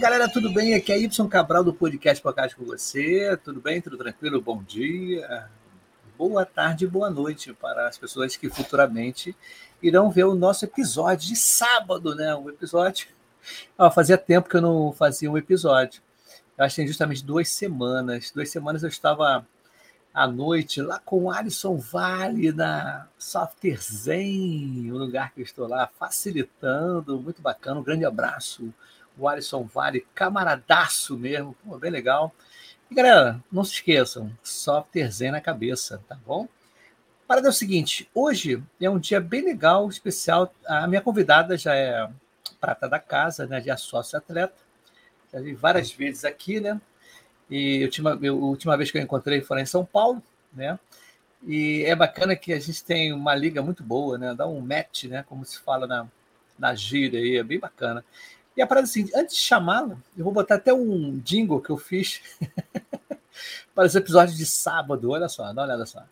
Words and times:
galera, 0.00 0.26
tudo 0.26 0.50
bem? 0.50 0.72
Aqui 0.72 0.92
é 0.92 0.98
Y 0.98 1.28
Cabral 1.28 1.62
do 1.62 1.74
Podcast 1.74 2.22
Podcast 2.22 2.56
com 2.56 2.64
você. 2.64 3.36
Tudo 3.44 3.60
bem? 3.60 3.82
Tudo 3.82 3.98
tranquilo? 3.98 4.40
Bom 4.40 4.62
dia, 4.62 5.46
boa 6.16 6.46
tarde, 6.46 6.86
boa 6.86 7.10
noite 7.10 7.52
para 7.52 7.86
as 7.86 7.98
pessoas 7.98 8.34
que 8.34 8.48
futuramente 8.48 9.36
irão 9.82 10.10
ver 10.10 10.24
o 10.24 10.34
nosso 10.34 10.64
episódio 10.64 11.28
de 11.28 11.36
sábado, 11.36 12.14
né? 12.14 12.34
Um 12.34 12.48
episódio. 12.48 13.08
Ah, 13.76 13.90
fazia 13.90 14.16
tempo 14.16 14.48
que 14.48 14.56
eu 14.56 14.62
não 14.62 14.90
fazia 14.90 15.30
um 15.30 15.36
episódio. 15.36 16.00
Eu 16.56 16.64
acho 16.64 16.76
que 16.76 16.80
tem 16.80 16.88
justamente 16.88 17.22
duas 17.22 17.50
semanas. 17.50 18.30
Duas 18.30 18.48
semanas 18.48 18.82
eu 18.82 18.88
estava 18.88 19.46
à 20.14 20.26
noite 20.26 20.80
lá 20.80 20.98
com 20.98 21.24
o 21.24 21.30
Alisson 21.30 21.76
Vale 21.76 22.52
na 22.52 23.06
Software 23.18 23.82
Zen, 23.82 24.90
o 24.92 24.96
lugar 24.96 25.34
que 25.34 25.42
eu 25.42 25.44
estou 25.44 25.68
lá, 25.68 25.90
facilitando. 25.98 27.20
Muito 27.20 27.42
bacana. 27.42 27.80
Um 27.80 27.84
grande 27.84 28.06
abraço 28.06 28.72
o 29.18 29.28
Alisson 29.28 29.64
Vale, 29.64 30.06
camaradaço 30.14 31.16
mesmo, 31.16 31.56
pô, 31.64 31.78
bem 31.78 31.90
legal. 31.90 32.34
E 32.90 32.94
galera, 32.94 33.42
não 33.50 33.64
se 33.64 33.74
esqueçam, 33.74 34.30
software 34.42 35.10
zen 35.10 35.30
na 35.30 35.40
cabeça, 35.40 36.02
tá 36.08 36.16
bom? 36.26 36.48
Para 37.26 37.40
é 37.46 37.48
o 37.48 37.52
seguinte, 37.52 38.10
hoje 38.12 38.60
é 38.80 38.90
um 38.90 38.98
dia 38.98 39.20
bem 39.20 39.44
legal, 39.44 39.88
especial. 39.88 40.52
A 40.66 40.88
minha 40.88 41.00
convidada 41.00 41.56
já 41.56 41.76
é 41.76 42.10
prata 42.60 42.88
da 42.88 42.98
casa, 42.98 43.46
né, 43.46 43.60
de 43.60 43.74
sócio 43.76 44.18
atleta. 44.18 44.56
Já 45.32 45.40
vi 45.40 45.54
várias 45.54 45.92
vezes 45.92 46.24
aqui, 46.24 46.58
né? 46.58 46.80
E 47.48 47.82
a 47.82 47.84
última, 47.84 48.14
a 48.14 48.32
última 48.32 48.76
vez 48.76 48.90
que 48.90 48.98
eu 48.98 49.02
encontrei 49.02 49.40
foi 49.42 49.60
em 49.60 49.66
São 49.66 49.84
Paulo, 49.84 50.20
né? 50.52 50.76
E 51.46 51.84
é 51.84 51.94
bacana 51.94 52.36
que 52.36 52.52
a 52.52 52.58
gente 52.58 52.84
tem 52.84 53.12
uma 53.12 53.34
liga 53.34 53.62
muito 53.62 53.82
boa, 53.82 54.18
né? 54.18 54.34
Dá 54.34 54.46
um 54.46 54.60
match, 54.60 55.04
né? 55.04 55.24
Como 55.28 55.44
se 55.44 55.58
fala 55.60 55.86
na, 55.86 56.06
na 56.58 56.74
gíria 56.74 57.20
aí, 57.20 57.36
é 57.36 57.44
bem 57.44 57.58
bacana. 57.58 58.04
E 58.60 58.62
a 58.62 58.66
parada 58.66 58.86
é 58.86 58.90
assim, 58.90 59.08
antes 59.14 59.36
de 59.36 59.40
chamá-la, 59.40 59.96
eu 60.14 60.22
vou 60.22 60.34
botar 60.34 60.56
até 60.56 60.70
um 60.70 61.18
jingle 61.20 61.62
que 61.62 61.70
eu 61.70 61.78
fiz 61.78 62.20
para 63.74 63.86
os 63.86 63.94
episódios 63.94 64.36
de 64.36 64.44
sábado. 64.44 65.10
Olha 65.10 65.30
só, 65.30 65.44
dá 65.44 65.62
uma 65.62 65.62
olhada 65.62 65.86
só. 65.86 66.04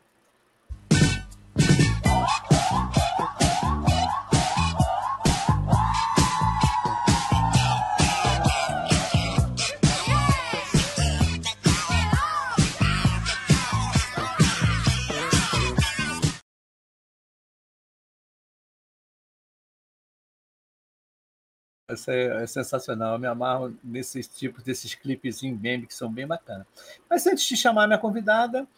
Essa 21.89 22.13
é, 22.13 22.43
é, 22.43 22.47
sensacional. 22.47 23.15
Eu 23.15 23.19
me 23.19 23.27
amarro 23.27 23.75
nesses 23.83 24.29
tipos, 24.29 24.63
desses 24.63 24.95
clipes 24.95 25.43
em 25.43 25.55
meme 25.55 25.87
que 25.87 25.95
são 25.95 26.13
bem 26.13 26.27
bacanas. 26.27 26.67
Mas 27.09 27.27
antes 27.27 27.45
de 27.45 27.57
chamar 27.57 27.87
minha 27.87 27.99
convidada, 27.99 28.69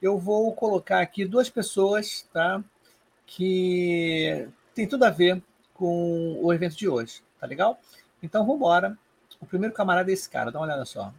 eu 0.00 0.16
vou 0.16 0.54
colocar 0.54 1.00
aqui 1.00 1.24
duas 1.24 1.50
pessoas, 1.50 2.28
tá? 2.32 2.62
Que 3.26 4.48
tem 4.72 4.86
tudo 4.86 5.04
a 5.04 5.10
ver 5.10 5.42
com 5.74 6.38
o 6.40 6.52
evento 6.52 6.76
de 6.76 6.88
hoje, 6.88 7.24
tá 7.40 7.46
legal? 7.46 7.80
Então 8.22 8.42
vamos 8.42 8.56
embora. 8.56 8.96
O 9.40 9.46
primeiro 9.46 9.74
camarada 9.74 10.10
é 10.10 10.14
esse 10.14 10.30
cara, 10.30 10.52
dá 10.52 10.60
uma 10.60 10.66
olhada 10.66 10.84
só. 10.84 11.12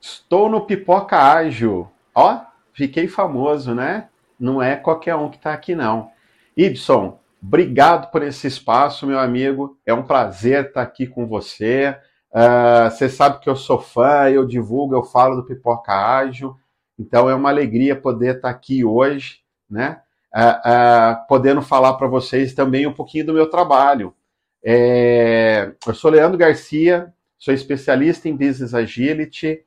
Estou 0.00 0.48
no 0.48 0.66
Pipoca 0.66 1.16
Ágil. 1.16 1.90
Ó, 2.14 2.44
fiquei 2.72 3.08
famoso, 3.08 3.74
né? 3.74 4.08
Não 4.38 4.62
é 4.62 4.76
qualquer 4.76 5.16
um 5.16 5.28
que 5.28 5.36
está 5.36 5.52
aqui, 5.52 5.74
não. 5.74 6.12
Ibson, 6.56 7.18
Obrigado 7.42 8.10
por 8.10 8.22
esse 8.22 8.46
espaço, 8.46 9.06
meu 9.06 9.18
amigo. 9.18 9.78
É 9.86 9.94
um 9.94 10.02
prazer 10.02 10.66
estar 10.66 10.82
aqui 10.82 11.06
com 11.06 11.26
você. 11.26 11.96
Uh, 12.30 12.90
você 12.90 13.08
sabe 13.08 13.40
que 13.40 13.48
eu 13.48 13.56
sou 13.56 13.80
fã, 13.80 14.28
eu 14.28 14.46
divulgo, 14.46 14.94
eu 14.94 15.02
falo 15.02 15.36
do 15.36 15.46
Pipoca 15.46 15.92
Ágil. 15.92 16.54
Então 16.98 17.30
é 17.30 17.34
uma 17.34 17.48
alegria 17.48 17.96
poder 17.96 18.36
estar 18.36 18.50
aqui 18.50 18.84
hoje, 18.84 19.38
né? 19.68 20.00
Uh, 20.34 20.68
uh, 20.68 21.26
podendo 21.26 21.62
falar 21.62 21.94
para 21.94 22.06
vocês 22.06 22.54
também 22.54 22.86
um 22.86 22.92
pouquinho 22.92 23.26
do 23.26 23.34
meu 23.34 23.48
trabalho. 23.48 24.14
É... 24.62 25.72
eu 25.86 25.94
sou 25.94 26.10
Leandro 26.10 26.36
Garcia, 26.36 27.12
sou 27.38 27.54
especialista 27.54 28.28
em 28.28 28.36
Business 28.36 28.74
Agility. 28.74 29.64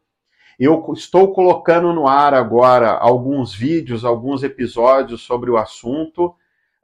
Eu 0.59 0.93
estou 0.93 1.33
colocando 1.33 1.91
no 1.91 2.07
ar 2.07 2.35
agora 2.35 2.91
alguns 2.91 3.53
vídeos, 3.55 4.05
alguns 4.05 4.43
episódios 4.43 5.21
sobre 5.21 5.49
o 5.49 5.57
assunto. 5.57 6.35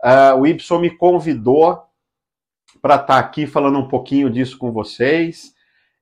Uh, 0.04 0.40
o 0.40 0.48
Y 0.48 0.58
me 0.80 0.90
convidou 0.90 1.84
para 2.82 2.96
estar 2.96 3.08
tá 3.08 3.20
aqui 3.20 3.46
falando 3.46 3.80
um 3.80 3.88
pouquinho 3.88 4.30
disso 4.30 4.58
com 4.58 4.72
vocês. 4.72 5.54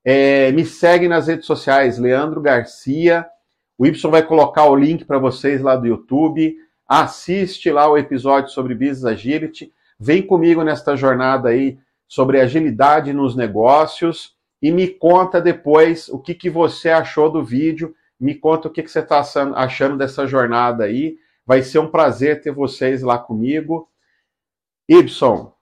É, 0.05 0.51
me 0.51 0.65
segue 0.65 1.07
nas 1.07 1.27
redes 1.27 1.45
sociais, 1.45 1.97
Leandro 1.97 2.41
Garcia. 2.41 3.25
O 3.77 3.85
Y 3.85 3.91
vai 4.09 4.23
colocar 4.23 4.65
o 4.65 4.75
link 4.75 5.05
para 5.05 5.19
vocês 5.19 5.61
lá 5.61 5.75
do 5.75 5.87
YouTube. 5.87 6.55
Assiste 6.87 7.71
lá 7.71 7.89
o 7.89 7.97
episódio 7.97 8.49
sobre 8.49 8.73
Business 8.73 9.05
Agility. 9.05 9.73
Vem 9.99 10.21
comigo 10.21 10.63
nesta 10.63 10.95
jornada 10.95 11.49
aí 11.49 11.77
sobre 12.07 12.39
agilidade 12.39 13.11
nos 13.11 13.35
negócios 13.35 14.35
e 14.61 14.71
me 14.71 14.87
conta 14.87 15.41
depois 15.41 16.07
o 16.07 16.17
que, 16.17 16.33
que 16.33 16.49
você 16.49 16.89
achou 16.89 17.29
do 17.29 17.43
vídeo. 17.43 17.93
Me 18.19 18.33
conta 18.33 18.67
o 18.67 18.71
que, 18.71 18.81
que 18.81 18.89
você 18.89 18.99
está 18.99 19.21
achando 19.55 19.97
dessa 19.97 20.25
jornada 20.25 20.85
aí. 20.85 21.17
Vai 21.47 21.63
ser 21.63 21.79
um 21.79 21.89
prazer 21.89 22.41
ter 22.41 22.51
vocês 22.51 23.01
lá 23.01 23.17
comigo. 23.17 23.89
Ibson, 24.89 25.55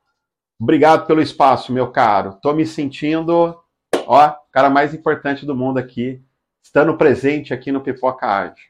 obrigado 0.59 1.05
pelo 1.05 1.21
espaço, 1.21 1.71
meu 1.71 1.91
caro. 1.91 2.31
Estou 2.31 2.55
me 2.55 2.65
sentindo, 2.65 3.63
ó, 4.07 4.35
cara 4.51 4.67
mais 4.67 4.95
importante 4.95 5.45
do 5.45 5.55
mundo 5.55 5.77
aqui, 5.77 6.23
estando 6.63 6.97
presente 6.97 7.53
aqui 7.53 7.71
no 7.71 7.83
Pipoca 7.83 8.25
Arte. 8.25 8.67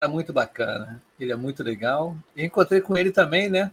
É 0.00 0.06
muito 0.06 0.32
bacana, 0.32 1.02
ele 1.18 1.32
é 1.32 1.36
muito 1.36 1.64
legal. 1.64 2.16
Eu 2.36 2.44
encontrei 2.44 2.80
com 2.80 2.96
ele 2.96 3.10
também, 3.10 3.50
né? 3.50 3.72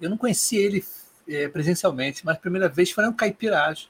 Eu 0.00 0.08
não 0.08 0.16
conhecia 0.16 0.64
ele 0.64 0.80
é, 1.28 1.48
presencialmente, 1.48 2.24
mas 2.24 2.36
a 2.36 2.40
primeira 2.40 2.68
vez 2.68 2.90
foi 2.90 3.06
um 3.06 3.12
caipiragem. 3.12 3.88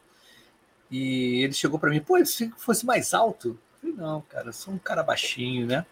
E 0.90 1.42
ele 1.42 1.52
chegou 1.52 1.78
para 1.78 1.90
mim, 1.90 2.00
pô, 2.00 2.24
se 2.24 2.52
fosse 2.56 2.86
mais 2.86 3.14
alto. 3.14 3.58
Eu 3.82 3.90
falei, 3.90 3.96
não, 3.96 4.20
cara, 4.22 4.48
eu 4.48 4.52
sou 4.52 4.74
um 4.74 4.78
cara 4.78 5.02
baixinho, 5.02 5.66
né? 5.66 5.84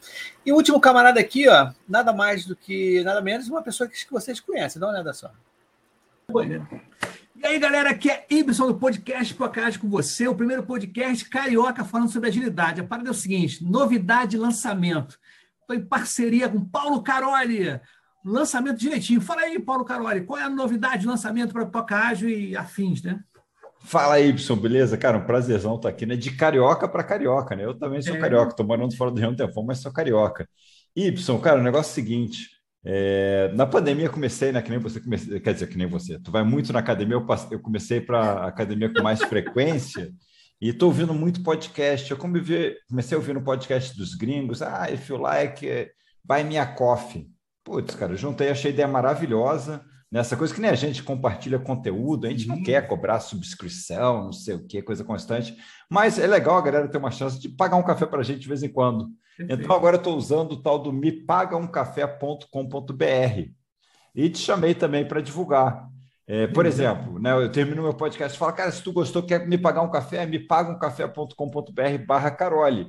E 0.45 0.53
o 0.53 0.57
último 0.57 0.81
camarada 0.81 1.21
aqui, 1.21 1.49
ó, 1.49 1.73
nada 1.89 2.13
mais 2.13 2.47
do 2.47 2.55
que, 2.55 3.03
nada 3.03 3.21
menos, 3.21 3.49
uma 3.49 3.63
pessoa 3.63 3.89
que 3.89 4.07
vocês 4.11 4.41
conhecem, 4.41 4.81
dá 4.81 4.87
uma 4.87 4.95
olhada 4.95 5.13
só. 5.13 5.31
E 7.37 7.47
aí, 7.47 7.59
galera, 7.59 7.91
aqui 7.91 8.09
é 8.09 8.25
Ibson 8.31 8.69
do 8.69 8.77
podcast 8.77 9.35
Podcast 9.35 9.79
com 9.79 9.89
você, 9.89 10.29
o 10.29 10.35
primeiro 10.35 10.63
podcast 10.63 11.29
carioca 11.29 11.85
falando 11.85 12.11
sobre 12.11 12.29
agilidade. 12.29 12.81
A 12.81 12.85
parada 12.85 13.09
é 13.09 13.11
o 13.11 13.15
seguinte: 13.15 13.65
novidade 13.65 14.33
de 14.33 14.37
lançamento. 14.39 15.19
Estou 15.61 15.75
em 15.75 15.85
parceria 15.85 16.49
com 16.49 16.65
Paulo 16.65 17.03
Caroli, 17.03 17.81
lançamento 18.25 18.79
direitinho. 18.79 19.21
Fala 19.21 19.43
aí, 19.43 19.59
Paulo 19.59 19.85
Caroli, 19.85 20.25
qual 20.25 20.39
é 20.39 20.45
a 20.45 20.51
novidade 20.51 21.03
de 21.03 21.07
lançamento 21.07 21.53
para 21.53 21.67
Pocágio 21.67 22.29
e 22.29 22.57
afins, 22.57 23.03
né? 23.03 23.21
Fala 23.85 24.15
aí, 24.15 24.29
Y, 24.29 24.57
beleza? 24.57 24.97
Cara, 24.97 25.19
um 25.19 25.27
prazerzão 25.27 25.77
estar 25.77 25.89
aqui, 25.89 26.07
né? 26.07 26.15
De 26.15 26.31
carioca 26.31 26.89
para 26.89 27.03
carioca, 27.03 27.57
né? 27.57 27.65
Eu 27.65 27.75
também 27.75 28.01
sou 28.01 28.15
é. 28.15 28.19
carioca, 28.19 28.55
tô 28.55 28.63
morando 28.63 28.97
fora 28.97 29.11
do 29.11 29.21
Rio 29.21 29.31
um 29.31 29.37
tempão, 29.37 29.65
mas 29.65 29.79
sou 29.79 29.93
carioca. 29.93 30.49
Y, 30.95 31.41
cara, 31.41 31.61
o 31.61 31.63
negócio 31.63 31.91
é 31.91 31.93
o 31.93 31.95
seguinte: 31.95 32.49
é, 32.85 33.51
na 33.55 33.67
pandemia 33.67 34.09
comecei, 34.09 34.53
né? 34.53 34.63
Que 34.63 34.71
nem 34.71 34.79
você 34.79 35.01
comecei, 35.01 35.41
quer 35.41 35.53
dizer, 35.53 35.67
que 35.67 35.77
nem 35.77 35.89
você. 35.89 36.19
Tu 36.21 36.31
vai 36.31 36.45
muito 36.45 36.73
na 36.73 36.79
academia, 36.79 37.17
eu, 37.17 37.27
passei, 37.27 37.57
eu 37.57 37.61
comecei 37.61 38.01
para 38.01 38.47
academia 38.47 38.93
com 38.93 39.03
mais 39.03 39.21
frequência 39.21 40.13
e 40.61 40.69
estou 40.69 40.89
ouvindo 40.89 41.13
muito 41.13 41.43
podcast. 41.43 42.09
Eu 42.09 42.17
comecei, 42.17 42.77
a 43.13 43.17
ouvir 43.17 43.35
no 43.35 43.43
podcast 43.43 43.97
dos 43.97 44.15
gringos. 44.15 44.63
Ah, 44.63 44.91
if 44.93 45.09
you 45.09 45.17
like, 45.17 45.91
buy 46.25 46.45
me 46.45 46.57
a 46.57 46.67
coffee. 46.67 47.29
Putz, 47.65 47.95
cara, 47.95 48.17
juntei, 48.17 48.51
achei 48.51 48.71
a 48.71 48.75
ideia 48.75 48.89
maravilhosa. 48.89 49.85
Nessa 50.11 50.37
coisa 50.37 50.55
que 50.55 50.61
nem 50.61 50.71
a 50.71 50.75
gente 50.75 51.03
compartilha 51.03 51.59
conteúdo, 51.59 52.27
a 52.27 52.31
gente 52.31 52.47
uhum. 52.47 52.57
não 52.57 52.63
quer 52.63 52.87
cobrar 52.87 53.19
subscrição, 53.19 54.25
não 54.25 54.33
sei 54.33 54.57
o 54.57 54.67
que, 54.67 54.83
coisa 54.83 55.03
constante, 55.03 55.57
mas 55.89 56.19
é 56.19 56.27
legal 56.27 56.59
a 56.59 56.61
galera 56.61 56.87
ter 56.87 56.99
uma 56.99 57.11
chance 57.11 57.41
de 57.41 57.49
pagar 57.49 57.77
um 57.77 57.83
café 57.83 58.05
para 58.05 58.21
a 58.21 58.23
gente 58.23 58.41
de 58.41 58.49
vez 58.49 58.63
em 58.63 58.69
quando. 58.69 59.09
Perfeito. 59.39 59.63
Então 59.63 59.75
agora 59.75 59.97
eu 59.97 59.99
estou 59.99 60.15
usando 60.15 60.53
o 60.53 60.63
tal 60.63 60.79
do 60.79 60.93
mepagaumcafé.com.br 60.93 63.51
e 64.15 64.29
te 64.29 64.39
chamei 64.39 64.75
também 64.75 65.09
para 65.09 65.23
divulgar. 65.23 65.89
É, 66.27 66.47
por 66.47 66.67
exemplo, 66.67 67.19
né, 67.19 67.33
eu 67.33 67.51
termino 67.51 67.83
meu 67.83 67.95
podcast 67.95 68.37
e 68.37 68.39
falo, 68.39 68.53
cara, 68.53 68.71
se 68.71 68.83
tu 68.83 68.93
gostou, 68.93 69.23
quer 69.23 69.49
me 69.49 69.57
pagar 69.57 69.81
um 69.83 69.91
café, 69.91 70.27
me 70.27 70.39
pagamcafé.com.br 70.39 72.07
barra 72.07 72.31
Carole. 72.31 72.89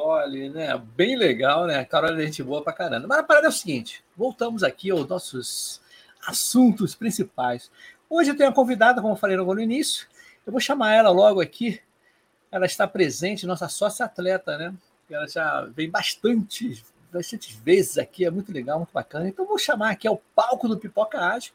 Olha, 0.00 0.48
né? 0.50 0.78
Bem 0.94 1.16
legal, 1.16 1.66
né? 1.66 1.84
Carol 1.84 2.14
é 2.14 2.24
gente 2.24 2.40
boa 2.40 2.62
pra 2.62 2.72
caramba. 2.72 3.08
Mas 3.08 3.18
a 3.18 3.22
parada 3.24 3.46
é 3.46 3.50
o 3.50 3.52
seguinte: 3.52 4.04
voltamos 4.16 4.62
aqui 4.62 4.92
aos 4.92 5.08
nossos 5.08 5.80
assuntos 6.24 6.94
principais. 6.94 7.68
Hoje 8.08 8.30
eu 8.30 8.36
tenho 8.36 8.48
uma 8.48 8.54
convidada, 8.54 9.02
como 9.02 9.14
eu 9.14 9.18
falei 9.18 9.36
no 9.36 9.60
início. 9.60 10.06
Eu 10.46 10.52
vou 10.52 10.60
chamar 10.60 10.94
ela 10.94 11.10
logo 11.10 11.40
aqui. 11.40 11.80
Ela 12.48 12.64
está 12.64 12.86
presente, 12.86 13.44
nossa 13.44 13.68
sócia 13.68 14.06
atleta, 14.06 14.56
né? 14.56 14.72
Ela 15.10 15.26
já 15.26 15.62
vem 15.62 15.90
bastante, 15.90 16.82
bastante 17.12 17.58
vezes 17.64 17.98
aqui, 17.98 18.24
é 18.24 18.30
muito 18.30 18.52
legal, 18.52 18.78
muito 18.78 18.92
bacana. 18.92 19.28
Então 19.28 19.44
vou 19.46 19.58
chamar 19.58 19.90
aqui 19.90 20.06
ao 20.06 20.22
palco 20.32 20.68
do 20.68 20.78
Pipoca 20.78 21.18
Ágil 21.18 21.52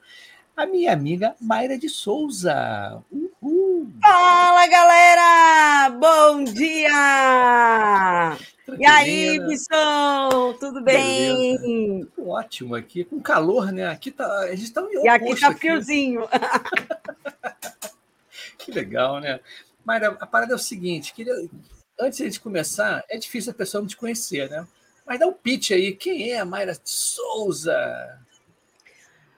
a 0.55 0.65
minha 0.65 0.91
amiga 0.91 1.33
Mayra 1.39 1.77
de 1.77 1.87
Souza. 1.87 3.01
Uhul. 3.09 3.22
Fala, 4.01 4.65
galera! 4.67 5.89
Bom 5.89 6.45
dia! 6.45 8.37
E 8.79 8.85
aí, 8.85 9.37
Bisson? 9.39 10.53
Tudo 10.57 10.81
bem? 10.81 11.57
Beleza. 11.57 12.07
Ótimo 12.17 12.75
aqui, 12.75 13.03
com 13.03 13.19
calor, 13.19 13.73
né? 13.73 13.87
Aqui 13.87 14.09
tá, 14.09 14.25
a 14.39 14.55
gente 14.55 14.63
está 14.63 14.87
E 14.89 15.09
aqui 15.09 15.37
tá 15.37 15.53
friozinho. 15.53 16.29
que 18.57 18.71
legal, 18.71 19.19
né? 19.19 19.41
Mayra, 19.83 20.17
a 20.19 20.27
parada 20.27 20.53
é 20.53 20.55
o 20.55 20.59
seguinte, 20.59 21.13
queria, 21.13 21.33
antes 21.99 22.17
de 22.17 22.23
a 22.23 22.27
gente 22.27 22.39
começar, 22.39 23.03
é 23.09 23.17
difícil 23.17 23.51
a 23.51 23.55
pessoa 23.55 23.81
não 23.81 23.87
te 23.87 23.97
conhecer, 23.97 24.49
né? 24.49 24.65
Mas 25.05 25.19
dá 25.19 25.27
um 25.27 25.33
pitch 25.33 25.71
aí, 25.71 25.93
quem 25.93 26.31
é 26.31 26.39
a 26.39 26.45
Mayra 26.45 26.77
Souza? 26.85 28.17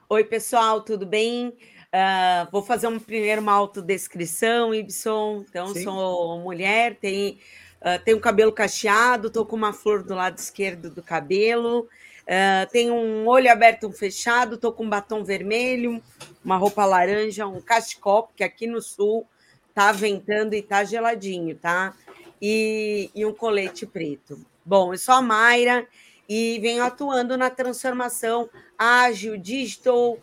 Oi, 0.08 0.24
pessoal, 0.24 0.82
tudo 0.82 1.04
bem? 1.04 1.52
Uh, 1.96 2.52
vou 2.52 2.62
fazer 2.62 2.88
um, 2.88 3.00
primeiro 3.00 3.42
uma 3.42 3.54
autodescrição, 3.54 4.76
Ibson. 4.76 5.46
Então, 5.50 5.68
Sim. 5.68 5.84
sou 5.84 6.42
mulher, 6.42 6.98
tenho, 7.00 7.38
uh, 7.80 8.04
tenho 8.04 8.20
cabelo 8.20 8.52
cacheado, 8.52 9.30
estou 9.30 9.46
com 9.46 9.56
uma 9.56 9.72
flor 9.72 10.04
do 10.04 10.14
lado 10.14 10.38
esquerdo 10.38 10.90
do 10.90 11.02
cabelo, 11.02 11.88
uh, 12.24 12.70
tenho 12.70 12.94
um 12.94 13.26
olho 13.26 13.50
aberto, 13.50 13.88
um 13.88 13.94
fechado, 13.94 14.56
estou 14.56 14.74
com 14.74 14.84
um 14.84 14.90
batom 14.90 15.24
vermelho, 15.24 16.04
uma 16.44 16.58
roupa 16.58 16.84
laranja, 16.84 17.48
um 17.48 17.62
cachecol, 17.62 18.30
que 18.36 18.44
aqui 18.44 18.68
no 18.68 18.82
sul 18.82 19.26
tá 19.74 19.94
ventando 19.94 20.54
e 20.54 20.62
tá 20.62 20.84
geladinho, 20.84 21.56
tá? 21.56 21.94
E, 22.42 23.10
e 23.16 23.26
um 23.26 23.34
colete 23.34 23.86
preto. 23.86 24.46
Bom, 24.66 24.94
eu 24.94 24.98
sou 24.98 25.16
a 25.16 25.22
Mayra, 25.22 25.88
e 26.28 26.60
venho 26.60 26.84
atuando 26.84 27.38
na 27.38 27.50
transformação 27.50 28.50
ágil, 28.78 29.38
digital, 29.38 30.14
uh, 30.14 30.20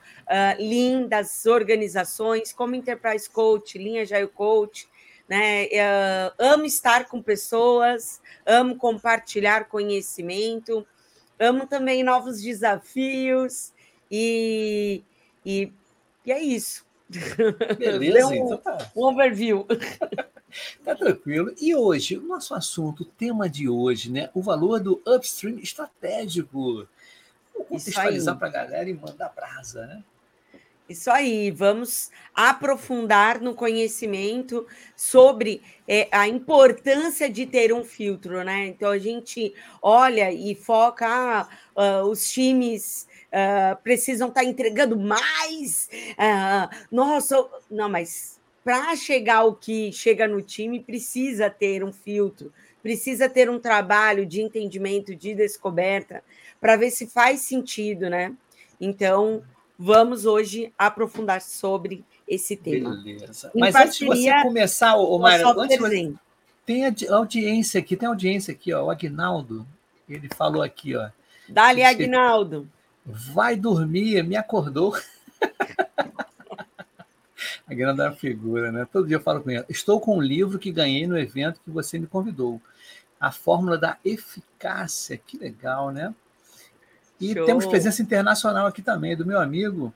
lean 0.59 1.07
das 1.07 1.47
organizações, 1.47 2.53
como 2.53 2.75
Enterprise 2.75 3.29
Coach, 3.29 3.79
linha 3.79 4.03
Agile 4.03 4.29
Coach. 4.29 4.89
Né? 5.29 5.65
Uh, 5.67 6.35
amo 6.39 6.65
estar 6.65 7.07
com 7.07 7.23
pessoas, 7.23 8.21
amo 8.45 8.77
compartilhar 8.77 9.69
conhecimento, 9.69 10.87
amo 11.39 11.67
também 11.67 12.03
novos 12.03 12.43
desafios 12.43 13.73
e, 14.11 15.03
e, 15.47 15.73
e 16.27 16.33
é 16.33 16.43
isso. 16.43 16.85
Beleza, 17.79 18.29
um, 18.29 18.35
então 18.35 18.59
tá. 18.59 18.91
um 18.95 19.05
overview. 19.05 19.67
Tá 20.85 20.95
tranquilo. 20.95 21.55
E 21.61 21.75
hoje, 21.75 22.19
o 22.19 22.23
nosso 22.23 22.55
assunto, 22.55 23.03
o 23.03 23.07
tema 23.07 23.49
de 23.49 23.69
hoje, 23.69 24.11
né? 24.11 24.31
O 24.35 24.43
valor 24.43 24.81
do 24.81 25.03
upstream 25.07 25.59
estratégico. 25.59 26.87
Vou 27.55 27.65
contextualizar 27.65 28.39
para 28.39 28.49
a 28.49 28.51
galera 28.51 28.89
e 28.89 28.95
mandar 28.95 29.31
brasa, 29.31 29.87
né? 29.87 30.03
Isso 30.89 31.11
aí, 31.11 31.51
vamos 31.51 32.11
aprofundar 32.35 33.41
no 33.41 33.55
conhecimento 33.55 34.67
sobre 34.95 35.63
é, 35.89 36.07
a 36.11 36.29
importância 36.29 37.31
de 37.31 37.47
ter 37.47 37.73
um 37.73 37.83
filtro, 37.83 38.45
né? 38.45 38.67
Então 38.67 38.91
a 38.91 38.99
gente 38.99 39.55
olha 39.81 40.31
e 40.31 40.55
foca, 40.55 41.07
ah, 41.07 41.49
uh, 42.03 42.07
os 42.11 42.31
times 42.31 43.07
uh, 43.29 43.81
precisam 43.83 44.29
estar 44.29 44.43
tá 44.43 44.47
entregando 44.47 44.99
mais. 44.99 45.89
Uh, 46.11 46.77
nossa, 46.91 47.49
não, 47.71 47.89
mas 47.89 48.39
para 48.65 48.95
chegar 48.97 49.39
ao 49.39 49.55
que 49.55 49.93
chega 49.93 50.29
no 50.29 50.41
time, 50.41 50.81
precisa 50.81 51.51
ter 51.51 51.83
um 51.83 51.93
filtro, 51.93 52.53
precisa 52.83 53.29
ter 53.29 53.51
um 53.51 53.59
trabalho 53.59 54.25
de 54.25 54.41
entendimento, 54.41 55.15
de 55.15 55.35
descoberta, 55.35 56.23
para 56.61 56.77
ver 56.77 56.91
se 56.91 57.07
faz 57.07 57.41
sentido, 57.41 58.09
né? 58.09 58.33
Então, 58.81 59.43
vamos 59.79 60.27
hoje 60.27 60.73
aprofundar 60.79 61.41
sobre 61.41 62.05
esse 62.27 62.57
tema. 62.57 63.03
Beleza. 63.03 63.51
Mas 63.55 63.75
antes 63.75 63.99
de 63.99 64.07
você 64.07 64.43
começar, 64.43 64.97
o 64.97 65.19
Mário, 65.19 65.61
antes 65.61 65.79
você... 65.79 66.15
tem 66.65 66.85
audiência 67.11 67.81
aqui, 67.81 67.97
tem 67.97 68.09
audiência 68.09 68.53
aqui, 68.53 68.73
ó, 68.73 68.85
o 68.85 68.91
Agnaldo, 68.91 69.67
ele 70.09 70.29
falou 70.37 70.63
aqui, 70.63 70.97
ó. 70.97 71.11
Dali, 71.49 71.83
Agnaldo. 71.83 72.69
Vai 73.05 73.57
dormir, 73.57 74.23
me 74.23 74.37
acordou. 74.37 74.97
A 77.73 77.75
grande 77.75 78.03
é 78.03 78.13
figura, 78.13 78.71
né? 78.71 78.87
Todo 78.91 79.07
dia 79.07 79.17
eu 79.17 79.23
falo 79.23 79.41
com 79.41 79.51
ela. 79.51 79.65
Estou 79.69 80.01
com 80.01 80.19
um 80.19 80.21
livro 80.21 80.59
que 80.59 80.71
ganhei 80.71 81.07
no 81.07 81.19
evento 81.19 81.61
que 81.65 81.71
você 81.71 81.99
me 81.99 82.07
convidou. 82.07 82.61
A 83.19 83.31
Fórmula 83.31 83.79
da 83.79 83.97
Eficácia. 84.05 85.17
Que 85.17 85.39
legal, 85.39 85.91
né? 85.91 86.15
E 87.21 87.33
Show. 87.33 87.47
temos 87.47 87.67
presença 87.67 88.03
internacional 88.03 88.67
aqui 88.67 88.83
também, 88.83 89.17
do 89.17 89.25
meu 89.25 89.41
amigo 89.41 89.95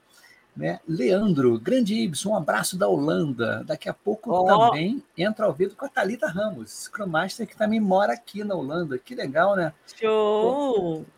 né? 0.56 0.80
Leandro, 0.88 1.58
grande 1.60 1.94
Ibson, 1.94 2.30
um 2.30 2.36
abraço 2.36 2.78
da 2.78 2.88
Holanda. 2.88 3.62
Daqui 3.64 3.88
a 3.88 3.94
pouco 3.94 4.32
oh. 4.32 4.46
também 4.46 5.02
entra 5.16 5.44
ao 5.44 5.52
vivo 5.52 5.76
com 5.76 5.84
a 5.84 5.88
Thalita 5.88 6.26
Ramos, 6.26 6.84
Scrum 6.84 7.06
Master, 7.06 7.46
que 7.46 7.56
também 7.56 7.78
mora 7.78 8.14
aqui 8.14 8.42
na 8.42 8.54
Holanda. 8.54 8.98
Que 8.98 9.14
legal, 9.14 9.54
né? 9.54 9.72
Show! 9.94 11.04
Que 11.04 11.10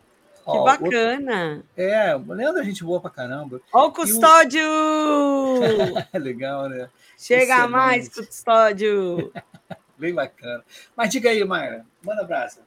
Ó, 0.48 0.64
bacana! 0.64 1.56
Outro... 1.56 1.68
É, 1.76 2.16
o 2.16 2.32
Leandro 2.32 2.62
é 2.62 2.64
gente 2.64 2.82
boa 2.82 3.00
pra 3.00 3.10
caramba. 3.10 3.60
Ó 3.70 3.88
o 3.88 3.92
custódio! 3.92 4.64
O... 4.64 5.60
Legal, 6.18 6.70
né? 6.70 6.88
Chega 7.18 7.42
Excelente. 7.52 7.70
mais, 7.70 8.08
custódio! 8.08 9.30
Bem 9.98 10.14
bacana. 10.14 10.64
Mas 10.96 11.10
diga 11.10 11.28
aí, 11.28 11.44
Mayra, 11.44 11.84
manda 12.02 12.22
abraço. 12.22 12.60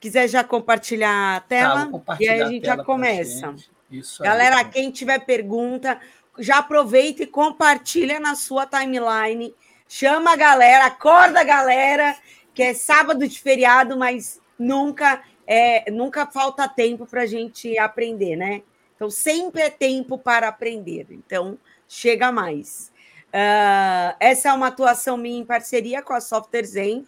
Quiser 0.00 0.26
já 0.26 0.42
compartilhar 0.42 1.36
a 1.36 1.40
tá, 1.40 1.46
tela? 1.46 2.00
Tá, 2.00 2.16
e 2.18 2.28
aí 2.28 2.42
a 2.42 2.48
gente 2.48 2.66
já 2.66 2.82
começa. 2.82 3.54
Isso 3.90 4.22
Galera, 4.22 4.56
aí, 4.56 4.64
quem 4.64 4.90
tiver 4.90 5.20
pergunta, 5.20 6.00
já 6.38 6.58
aproveita 6.58 7.22
e 7.22 7.26
compartilha 7.26 8.18
na 8.18 8.34
sua 8.34 8.66
timeline. 8.66 9.54
Chama 9.88 10.32
a 10.32 10.36
galera, 10.36 10.86
acorda 10.86 11.40
a 11.40 11.44
galera, 11.44 12.16
que 12.52 12.64
é 12.64 12.74
sábado 12.74 13.28
de 13.28 13.40
feriado, 13.40 13.96
mas 13.96 14.40
nunca 14.58 15.22
é, 15.46 15.90
nunca 15.90 16.26
falta 16.26 16.68
tempo 16.68 17.06
para 17.06 17.22
a 17.22 17.26
gente 17.26 17.78
aprender, 17.78 18.36
né? 18.36 18.62
Então, 18.94 19.10
sempre 19.10 19.62
é 19.62 19.70
tempo 19.70 20.18
para 20.18 20.48
aprender. 20.48 21.06
Então, 21.10 21.58
chega 21.86 22.32
mais. 22.32 22.90
Uh, 23.28 24.16
essa 24.18 24.48
é 24.48 24.52
uma 24.52 24.68
atuação 24.68 25.16
minha 25.16 25.38
em 25.38 25.44
parceria 25.44 26.02
com 26.02 26.14
a 26.14 26.20
Software 26.20 26.64
Zen, 26.64 27.06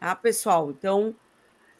tá, 0.00 0.14
pessoal? 0.16 0.70
Então, 0.70 1.14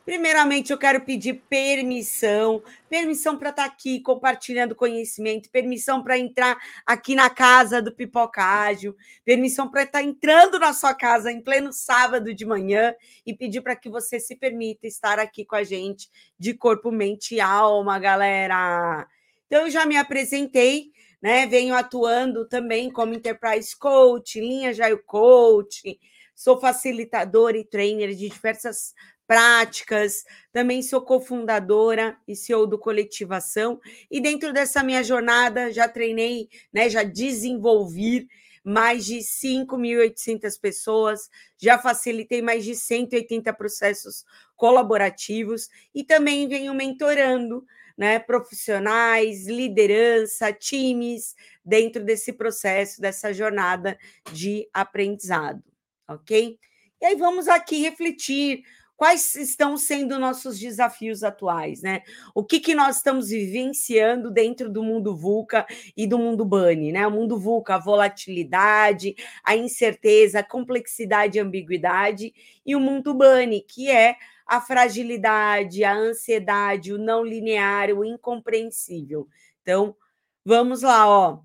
Primeiramente, 0.07 0.71
eu 0.71 0.79
quero 0.79 1.01
pedir 1.01 1.43
permissão, 1.49 2.63
permissão 2.89 3.37
para 3.37 3.51
estar 3.51 3.65
tá 3.65 3.69
aqui 3.69 4.01
compartilhando 4.01 4.73
conhecimento, 4.73 5.51
permissão 5.51 6.01
para 6.01 6.17
entrar 6.17 6.57
aqui 6.87 7.17
na 7.17 7.29
casa 7.29 7.83
do 7.83 7.91
Pipoca 7.91 8.41
Ágil, 8.41 8.95
permissão 9.25 9.69
para 9.69 9.83
estar 9.83 9.99
tá 9.99 10.05
entrando 10.05 10.61
na 10.61 10.73
sua 10.73 10.95
casa 10.95 11.33
em 11.33 11.41
pleno 11.41 11.73
sábado 11.73 12.33
de 12.33 12.47
manhã 12.47 12.95
e 13.27 13.35
pedir 13.35 13.63
para 13.63 13.75
que 13.75 13.91
você 13.91 14.21
se 14.21 14.37
permita 14.37 14.87
estar 14.87 15.19
aqui 15.19 15.45
com 15.45 15.57
a 15.57 15.65
gente 15.65 16.09
de 16.39 16.55
corpo, 16.55 16.93
mente 16.93 17.35
e 17.35 17.41
alma, 17.41 17.99
galera. 17.99 19.09
Então, 19.49 19.63
eu 19.63 19.71
já 19.71 19.85
me 19.85 19.97
apresentei, 19.97 20.93
né? 21.21 21.49
Venho 21.49 21.75
atuando 21.75 22.47
também 22.47 22.93
como 22.93 23.13
Enterprise 23.13 23.77
Coach, 23.77 24.39
linha 24.39 24.73
Jaio 24.73 25.03
Coach, 25.03 25.99
sou 26.33 26.61
facilitadora 26.61 27.59
e 27.59 27.65
trainer 27.65 28.15
de 28.15 28.29
diversas 28.29 28.95
práticas, 29.27 30.25
também 30.53 30.83
sou 30.83 31.03
cofundadora 31.03 32.17
e 32.27 32.37
CEO 32.37 32.67
do 32.67 32.79
Coletivação, 32.79 33.81
e 34.11 34.21
dentro 34.21 34.53
dessa 34.53 34.83
minha 34.83 35.03
jornada 35.03 35.73
já 35.73 35.89
treinei, 35.89 36.49
né, 36.73 36.89
já 36.89 37.03
desenvolvi 37.03 38.29
mais 38.63 39.05
de 39.07 39.19
5.800 39.19 40.61
pessoas, 40.61 41.31
já 41.57 41.79
facilitei 41.79 42.43
mais 42.43 42.65
de 42.65 42.75
180 42.75 43.53
processos 43.53 44.25
colaborativos 44.57 45.69
e 45.95 46.03
também 46.03 46.49
venho 46.49 46.75
mentorando 46.75 47.65
né, 47.97 48.19
profissionais, 48.19 49.47
liderança, 49.47 50.53
times 50.53 51.35
dentro 51.65 52.05
desse 52.05 52.33
processo, 52.33 53.01
dessa 53.01 53.33
jornada 53.33 53.97
de 54.33 54.69
aprendizado, 54.73 55.63
ok? 56.09 56.59
E 57.01 57.07
aí 57.07 57.15
vamos 57.15 57.47
aqui 57.47 57.79
refletir 57.79 58.65
quais 58.97 59.35
estão 59.35 59.77
sendo 59.77 60.19
nossos 60.19 60.59
desafios 60.59 61.23
atuais, 61.23 61.83
né? 61.83 62.03
O 62.35 62.43
que, 62.43 62.59
que 62.59 62.75
nós 62.75 62.97
estamos 62.97 63.29
vivenciando 63.29 64.31
dentro 64.31 64.71
do 64.71 64.83
mundo 64.83 65.15
VUCA 65.15 65.67
e 65.97 66.07
do 66.07 66.19
mundo 66.19 66.45
BANI, 66.45 66.93
né? 66.93 67.07
O 67.07 67.11
mundo 67.11 67.39
VUCA, 67.39 67.75
a 67.75 67.79
volatilidade, 67.79 69.15
a 69.45 69.55
incerteza, 69.55 70.41
a 70.41 70.45
complexidade 70.45 71.39
e 71.39 71.41
ambiguidade, 71.41 72.33
e 72.65 72.75
o 72.75 72.81
mundo 72.81 73.13
BANI, 73.15 73.61
que 73.61 73.91
é 73.91 74.17
a 74.47 74.61
fragilidade, 74.61 75.83
a 75.83 75.95
ansiedade, 75.95 76.93
o 76.93 76.99
não 76.99 77.25
linear, 77.25 77.91
o 77.91 78.05
incompreensível. 78.05 79.29
Então, 79.61 79.97
vamos 80.45 80.83
lá, 80.83 81.09
ó. 81.09 81.41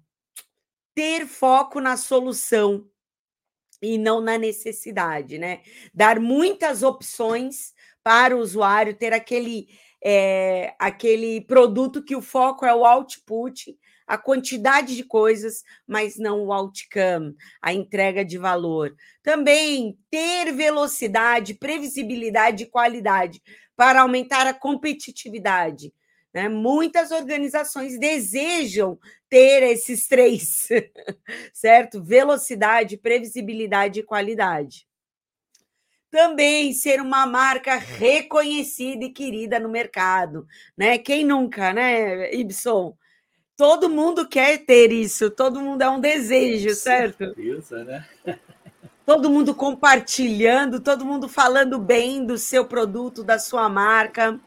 Ter 0.94 1.26
foco 1.26 1.80
na 1.80 1.98
solução 1.98 2.91
e 3.82 3.98
não 3.98 4.22
na 4.22 4.38
necessidade, 4.38 5.38
né? 5.38 5.62
Dar 5.94 6.20
muitas 6.20 6.84
opções 6.84 7.74
para 8.04 8.36
o 8.36 8.40
usuário, 8.40 8.96
ter 8.96 9.14
aquele, 9.14 9.68
é, 10.04 10.74
aquele 10.80 11.42
produto 11.42 12.04
que 12.04 12.16
o 12.16 12.22
foco 12.22 12.66
é 12.66 12.74
o 12.74 12.86
output, 12.86 13.76
a 14.08 14.18
quantidade 14.18 14.96
de 14.96 15.04
coisas, 15.04 15.64
mas 15.88 16.18
não 16.18 16.46
o 16.46 16.52
outcome, 16.52 17.34
a 17.62 17.74
entrega 17.74 18.26
de 18.26 18.38
valor. 18.38 18.94
Também 19.24 19.98
ter 20.10 20.52
velocidade, 20.52 21.54
previsibilidade 21.54 22.64
e 22.64 22.70
qualidade 22.70 23.42
para 23.76 24.02
aumentar 24.02 24.46
a 24.48 24.54
competitividade. 24.54 25.94
Né? 26.34 26.48
Muitas 26.48 27.12
organizações 27.12 28.00
desejam 28.00 28.98
ter 29.30 29.64
esses 29.64 30.08
três, 30.08 30.68
certo? 31.54 32.04
Velocidade, 32.04 32.98
previsibilidade 32.98 34.00
e 34.00 34.04
qualidade. 34.04 34.88
Também 36.10 36.74
ser 36.74 37.00
uma 37.00 37.26
marca 37.26 37.76
reconhecida 37.76 39.06
e 39.06 39.10
querida 39.10 39.60
no 39.60 39.70
mercado, 39.70 40.46
né? 40.78 40.98
Quem 40.98 41.26
nunca, 41.26 41.72
né, 41.72 42.34
Ibson? 42.34 42.98
Todo 43.56 43.90
mundo 43.90 44.28
quer 44.28 44.58
ter 44.66 44.92
isso, 44.92 45.30
todo 45.30 45.62
mundo 45.62 45.82
é 45.82 45.90
um 45.90 46.00
desejo, 46.00 46.74
certo? 46.76 47.34
Isso, 47.40 47.76
né? 47.76 48.06
todo 49.06 49.30
mundo 49.30 49.54
compartilhando, 49.54 50.80
todo 50.80 51.06
mundo 51.06 51.28
falando 51.28 51.78
bem 51.80 52.26
do 52.26 52.38
seu 52.38 52.66
produto, 52.66 53.24
da 53.24 53.38
sua 53.38 53.68
marca. 53.70 54.40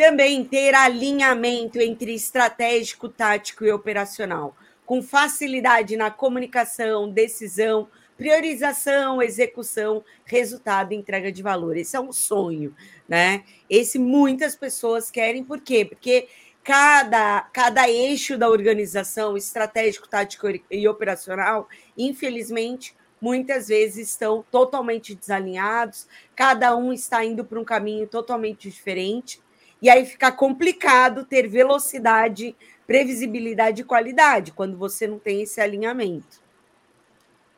Também 0.00 0.42
ter 0.42 0.74
alinhamento 0.74 1.78
entre 1.78 2.14
estratégico, 2.14 3.06
tático 3.06 3.66
e 3.66 3.70
operacional, 3.70 4.56
com 4.86 5.02
facilidade 5.02 5.94
na 5.94 6.10
comunicação, 6.10 7.10
decisão, 7.10 7.86
priorização, 8.16 9.20
execução, 9.20 10.02
resultado 10.24 10.94
entrega 10.94 11.30
de 11.30 11.42
valor. 11.42 11.76
Esse 11.76 11.96
é 11.96 12.00
um 12.00 12.14
sonho, 12.14 12.74
né? 13.06 13.44
Esse 13.68 13.98
muitas 13.98 14.56
pessoas 14.56 15.10
querem, 15.10 15.44
por 15.44 15.60
quê? 15.60 15.84
Porque 15.84 16.28
cada, 16.64 17.42
cada 17.52 17.86
eixo 17.86 18.38
da 18.38 18.48
organização, 18.48 19.36
estratégico, 19.36 20.08
tático 20.08 20.46
e 20.70 20.88
operacional, 20.88 21.68
infelizmente, 21.94 22.96
muitas 23.20 23.68
vezes 23.68 24.08
estão 24.08 24.42
totalmente 24.50 25.14
desalinhados, 25.14 26.08
cada 26.34 26.74
um 26.74 26.90
está 26.90 27.22
indo 27.22 27.44
para 27.44 27.60
um 27.60 27.64
caminho 27.64 28.06
totalmente 28.06 28.70
diferente. 28.70 29.42
E 29.80 29.88
aí 29.88 30.04
fica 30.04 30.30
complicado 30.30 31.24
ter 31.24 31.48
velocidade, 31.48 32.54
previsibilidade 32.86 33.82
e 33.82 33.84
qualidade 33.84 34.52
quando 34.52 34.76
você 34.76 35.06
não 35.06 35.18
tem 35.18 35.42
esse 35.42 35.60
alinhamento. 35.60 36.42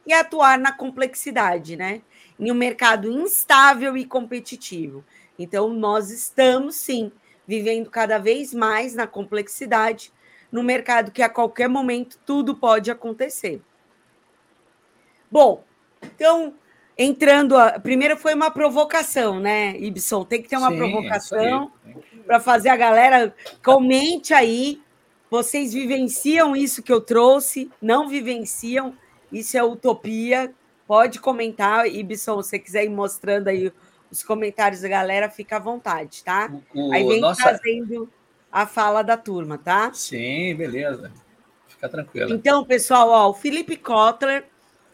E 0.06 0.12
atuar 0.12 0.58
na 0.58 0.72
complexidade, 0.72 1.76
né? 1.76 2.02
Em 2.38 2.50
um 2.50 2.54
mercado 2.54 3.10
instável 3.10 3.96
e 3.96 4.04
competitivo. 4.04 5.04
Então, 5.38 5.68
nós 5.70 6.10
estamos 6.10 6.76
sim 6.76 7.10
vivendo 7.46 7.90
cada 7.90 8.18
vez 8.18 8.54
mais 8.54 8.94
na 8.94 9.06
complexidade, 9.06 10.12
no 10.50 10.62
mercado 10.62 11.10
que 11.10 11.22
a 11.22 11.28
qualquer 11.28 11.68
momento 11.68 12.18
tudo 12.24 12.54
pode 12.54 12.90
acontecer. 12.90 13.60
Bom, 15.30 15.64
então 16.02 16.54
entrando. 17.02 17.56
A... 17.56 17.78
Primeiro 17.78 18.16
foi 18.16 18.34
uma 18.34 18.50
provocação, 18.50 19.40
né, 19.40 19.76
Ibson? 19.78 20.24
Tem 20.24 20.42
que 20.42 20.48
ter 20.48 20.56
uma 20.56 20.70
Sim, 20.70 20.76
provocação 20.76 21.72
para 22.26 22.40
fazer 22.40 22.68
a 22.68 22.76
galera. 22.76 23.34
Comente 23.62 24.32
aí. 24.32 24.80
Vocês 25.30 25.72
vivenciam 25.72 26.54
isso 26.54 26.82
que 26.82 26.92
eu 26.92 27.00
trouxe? 27.00 27.70
Não 27.80 28.06
vivenciam? 28.06 28.94
Isso 29.32 29.56
é 29.56 29.62
utopia. 29.64 30.52
Pode 30.86 31.20
comentar, 31.20 31.86
Ibson, 31.86 32.42
se 32.42 32.50
você 32.50 32.58
quiser 32.58 32.84
ir 32.84 32.90
mostrando 32.90 33.48
aí 33.48 33.72
os 34.10 34.22
comentários 34.22 34.82
da 34.82 34.88
galera, 34.88 35.30
fica 35.30 35.56
à 35.56 35.58
vontade, 35.58 36.22
tá? 36.22 36.52
O, 36.74 36.92
aí 36.92 37.02
vem 37.02 37.20
nossa... 37.20 37.42
trazendo 37.42 38.10
a 38.50 38.66
fala 38.66 39.02
da 39.02 39.16
turma, 39.16 39.56
tá? 39.56 39.90
Sim, 39.94 40.54
beleza. 40.54 41.10
Fica 41.66 41.88
tranquilo. 41.88 42.34
Então, 42.34 42.62
pessoal, 42.62 43.08
ó, 43.08 43.30
o 43.30 43.34
Felipe 43.34 43.74
Kotler 43.74 44.44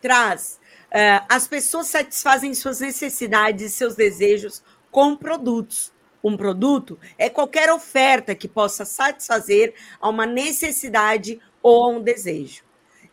traz 0.00 0.60
Uh, 0.88 1.25
as 1.28 1.47
pessoas 1.47 1.87
satisfazem 1.88 2.54
suas 2.54 2.80
necessidades 2.80 3.62
e 3.62 3.71
seus 3.71 3.95
desejos 3.95 4.62
com 4.90 5.14
produtos. 5.14 5.92
Um 6.23 6.37
produto 6.37 6.99
é 7.16 7.28
qualquer 7.28 7.71
oferta 7.71 8.35
que 8.35 8.49
possa 8.49 8.85
satisfazer 8.85 9.75
a 10.00 10.09
uma 10.09 10.26
necessidade 10.26 11.40
ou 11.62 11.85
a 11.85 11.88
um 11.88 12.02
desejo. 12.02 12.64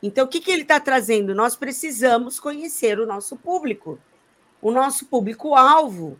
Então, 0.01 0.25
o 0.25 0.27
que, 0.27 0.39
que 0.39 0.51
ele 0.51 0.62
está 0.62 0.79
trazendo? 0.79 1.36
Nós 1.36 1.55
precisamos 1.55 2.39
conhecer 2.39 3.00
o 3.00 3.05
nosso 3.05 3.36
público, 3.36 4.00
o 4.62 4.72
nosso 4.72 5.05
público-alvo. 5.05 6.20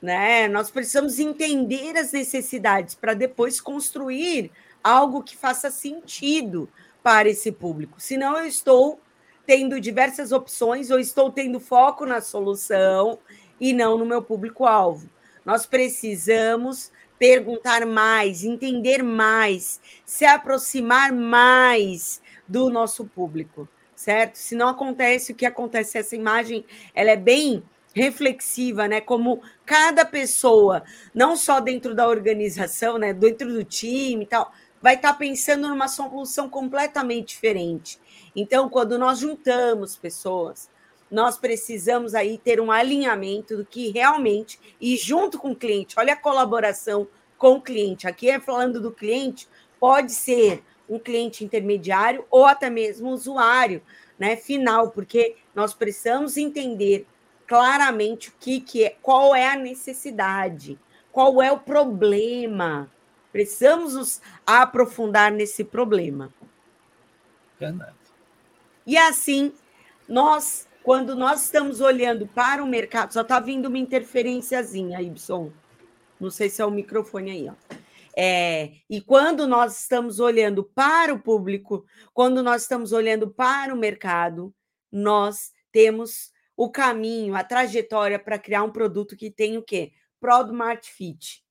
Né? 0.00 0.48
Nós 0.48 0.70
precisamos 0.70 1.18
entender 1.18 1.96
as 1.96 2.12
necessidades 2.12 2.94
para 2.94 3.14
depois 3.14 3.60
construir 3.60 4.50
algo 4.82 5.22
que 5.22 5.36
faça 5.36 5.70
sentido 5.70 6.68
para 7.02 7.28
esse 7.28 7.50
público. 7.50 8.00
Senão, 8.00 8.36
eu 8.36 8.46
estou 8.46 9.00
tendo 9.46 9.80
diversas 9.80 10.32
opções 10.32 10.90
ou 10.90 10.98
estou 10.98 11.30
tendo 11.30 11.60
foco 11.60 12.04
na 12.04 12.20
solução 12.20 13.18
e 13.60 13.72
não 13.72 13.96
no 13.96 14.04
meu 14.04 14.22
público-alvo. 14.22 15.08
Nós 15.44 15.64
precisamos 15.64 16.90
perguntar 17.18 17.86
mais, 17.86 18.44
entender 18.44 19.02
mais, 19.02 19.80
se 20.04 20.24
aproximar 20.24 21.12
mais 21.12 22.20
do 22.46 22.68
nosso 22.68 23.06
público, 23.06 23.68
certo? 23.94 24.36
Se 24.36 24.54
não 24.54 24.68
acontece 24.68 25.32
o 25.32 25.34
que 25.34 25.46
acontece, 25.46 25.98
essa 25.98 26.16
imagem 26.16 26.64
ela 26.94 27.10
é 27.10 27.16
bem 27.16 27.62
reflexiva, 27.94 28.86
né? 28.86 29.00
Como 29.00 29.40
cada 29.64 30.04
pessoa, 30.04 30.82
não 31.14 31.34
só 31.36 31.60
dentro 31.60 31.94
da 31.94 32.06
organização, 32.06 32.98
né? 32.98 33.14
Dentro 33.14 33.50
do 33.50 33.64
time 33.64 34.24
e 34.24 34.26
tal, 34.26 34.52
vai 34.82 34.96
estar 34.96 35.14
pensando 35.14 35.68
numa 35.68 35.88
solução 35.88 36.48
completamente 36.48 37.28
diferente. 37.28 37.98
Então, 38.36 38.68
quando 38.68 38.98
nós 38.98 39.18
juntamos 39.18 39.96
pessoas, 39.96 40.68
nós 41.10 41.38
precisamos 41.38 42.14
aí 42.14 42.36
ter 42.36 42.60
um 42.60 42.70
alinhamento 42.70 43.56
do 43.56 43.64
que 43.64 43.90
realmente, 43.90 44.60
e 44.78 44.94
junto 44.96 45.38
com 45.38 45.52
o 45.52 45.56
cliente, 45.56 45.98
olha 45.98 46.12
a 46.12 46.20
colaboração 46.20 47.08
com 47.38 47.54
o 47.54 47.62
cliente. 47.62 48.06
Aqui 48.06 48.28
é 48.28 48.38
falando 48.38 48.78
do 48.78 48.92
cliente, 48.92 49.48
pode 49.80 50.12
ser 50.12 50.62
um 50.88 50.98
cliente 50.98 51.44
intermediário 51.44 52.26
ou 52.30 52.44
até 52.44 52.68
mesmo 52.68 53.08
usuário, 53.10 53.80
né, 54.18 54.36
final, 54.36 54.90
porque 54.90 55.36
nós 55.54 55.72
precisamos 55.72 56.36
entender 56.36 57.06
claramente 57.46 58.28
o 58.28 58.32
que, 58.38 58.60
que 58.60 58.84
é, 58.84 58.96
qual 59.00 59.34
é 59.34 59.48
a 59.48 59.56
necessidade, 59.56 60.78
qual 61.10 61.40
é 61.40 61.50
o 61.50 61.58
problema. 61.58 62.90
Precisamos 63.32 63.94
nos 63.94 64.20
aprofundar 64.46 65.30
nesse 65.30 65.64
problema. 65.64 66.32
Verdade. 67.58 68.05
E 68.86 68.96
assim, 68.96 69.52
nós, 70.08 70.68
quando 70.82 71.16
nós 71.16 71.44
estamos 71.44 71.80
olhando 71.80 72.26
para 72.28 72.62
o 72.62 72.66
mercado, 72.66 73.12
só 73.12 73.22
está 73.22 73.40
vindo 73.40 73.66
uma 73.66 73.78
interferenciazinha, 73.78 75.02
Ibson. 75.02 75.50
Não 76.20 76.30
sei 76.30 76.48
se 76.48 76.62
é 76.62 76.64
o 76.64 76.70
microfone 76.70 77.30
aí, 77.30 77.48
ó. 77.48 77.54
É, 78.18 78.72
e 78.88 79.00
quando 79.02 79.46
nós 79.46 79.78
estamos 79.80 80.20
olhando 80.20 80.64
para 80.64 81.12
o 81.12 81.18
público, 81.18 81.84
quando 82.14 82.42
nós 82.42 82.62
estamos 82.62 82.92
olhando 82.92 83.28
para 83.28 83.74
o 83.74 83.76
mercado, 83.76 84.54
nós 84.90 85.52
temos 85.70 86.30
o 86.56 86.70
caminho, 86.70 87.34
a 87.34 87.44
trajetória 87.44 88.18
para 88.18 88.38
criar 88.38 88.62
um 88.62 88.72
produto 88.72 89.14
que 89.14 89.30
tem 89.30 89.58
o 89.58 89.62
quê? 89.62 89.92
Product 90.18 90.90
Fit. 90.90 91.44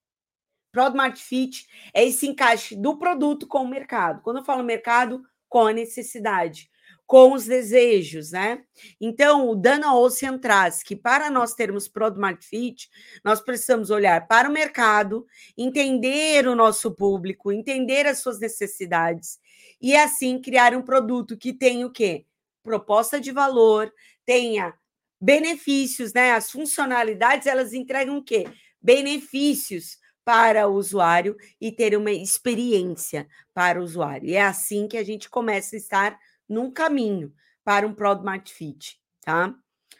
Product 0.72 1.24
Fit 1.24 1.68
é 1.94 2.04
esse 2.04 2.27
encaixe 2.27 2.75
do 2.75 2.98
produto 2.98 3.46
com 3.46 3.60
o 3.60 3.68
mercado. 3.68 4.22
Quando 4.24 4.38
eu 4.38 4.44
falo 4.44 4.63
mercado, 4.63 5.22
com 5.48 5.68
a 5.68 5.74
necessidade, 5.74 6.70
com 7.06 7.34
os 7.34 7.46
desejos, 7.46 8.32
né? 8.32 8.64
Então, 9.00 9.48
o 9.50 9.56
Dana 9.56 9.96
Ocean 9.96 10.38
traz 10.38 10.82
que 10.82 10.96
para 10.96 11.30
nós 11.30 11.54
termos 11.54 11.88
Product 11.88 12.46
Fit, 12.46 12.90
nós 13.24 13.40
precisamos 13.42 13.92
olhar 13.92 14.28
para 14.28 14.50
o 14.50 14.54
mercado, 14.54 15.26
entender 15.58 16.48
o 16.48 16.56
nosso 16.56 16.92
público, 16.92 17.52
entender 17.52 18.08
as 18.08 18.20
suas 18.20 18.40
necessidades 18.40 19.40
e 19.80 19.96
assim 19.96 20.42
criar 20.42 20.74
um 20.74 20.82
produto 20.82 21.38
que 21.38 21.54
tenha 21.54 21.86
o 21.86 21.92
quê? 21.92 22.26
Proposta 22.64 23.22
de 23.22 23.32
valor, 23.32 23.94
tenha 24.26 24.74
benefícios, 25.22 26.12
né? 26.12 26.32
As 26.32 26.50
funcionalidades, 26.50 27.46
elas 27.46 27.74
entregam 27.74 28.18
o 28.18 28.24
quê? 28.24 28.48
Benefícios 28.82 30.00
para 30.24 30.68
o 30.68 30.74
usuário 30.74 31.38
e 31.62 31.72
ter 31.72 31.96
uma 31.96 32.12
experiência 32.12 33.28
para 33.54 33.80
o 33.80 33.84
usuário. 33.84 34.28
E 34.28 34.34
é 34.34 34.42
assim 34.42 34.88
que 34.88 34.98
a 34.98 35.04
gente 35.04 35.30
começa 35.30 35.76
a 35.76 35.78
estar 35.78 36.20
num 36.48 36.72
caminho 36.72 37.34
para 37.64 37.88
um 37.88 37.94
Product 37.94 38.54
Fit, 38.54 39.00
tá? 39.22 39.56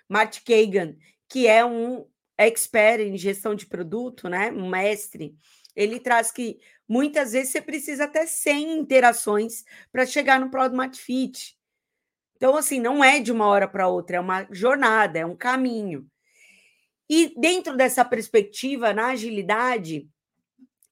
Matt 0.08 0.42
Kagan, 0.44 0.96
que 1.28 1.48
é 1.48 1.66
um 1.66 2.06
expert 2.38 3.02
em 3.02 3.18
gestão 3.18 3.56
de 3.56 3.66
produto, 3.66 4.30
né? 4.30 4.52
Um 4.52 4.70
mestre, 4.70 5.36
ele 5.76 6.00
traz 6.00 6.32
que 6.32 6.60
muitas 6.88 7.34
vezes 7.34 7.52
você 7.52 7.62
precisa 7.62 8.06
até 8.06 8.26
100 8.26 8.80
interações 8.80 9.64
para 9.92 10.06
chegar 10.06 10.40
no 10.40 10.50
Product 10.50 11.02
Fit. 11.02 11.58
Então, 12.38 12.56
assim, 12.56 12.80
não 12.80 13.04
é 13.04 13.20
de 13.20 13.32
uma 13.32 13.48
hora 13.48 13.68
para 13.68 13.88
outra, 13.88 14.18
é 14.18 14.20
uma 14.20 14.48
jornada, 14.52 15.20
é 15.20 15.26
um 15.26 15.36
caminho. 15.36 16.08
E 17.10 17.34
dentro 17.40 17.76
dessa 17.76 18.04
perspectiva, 18.04 18.94
na 18.94 19.08
agilidade, 19.08 20.10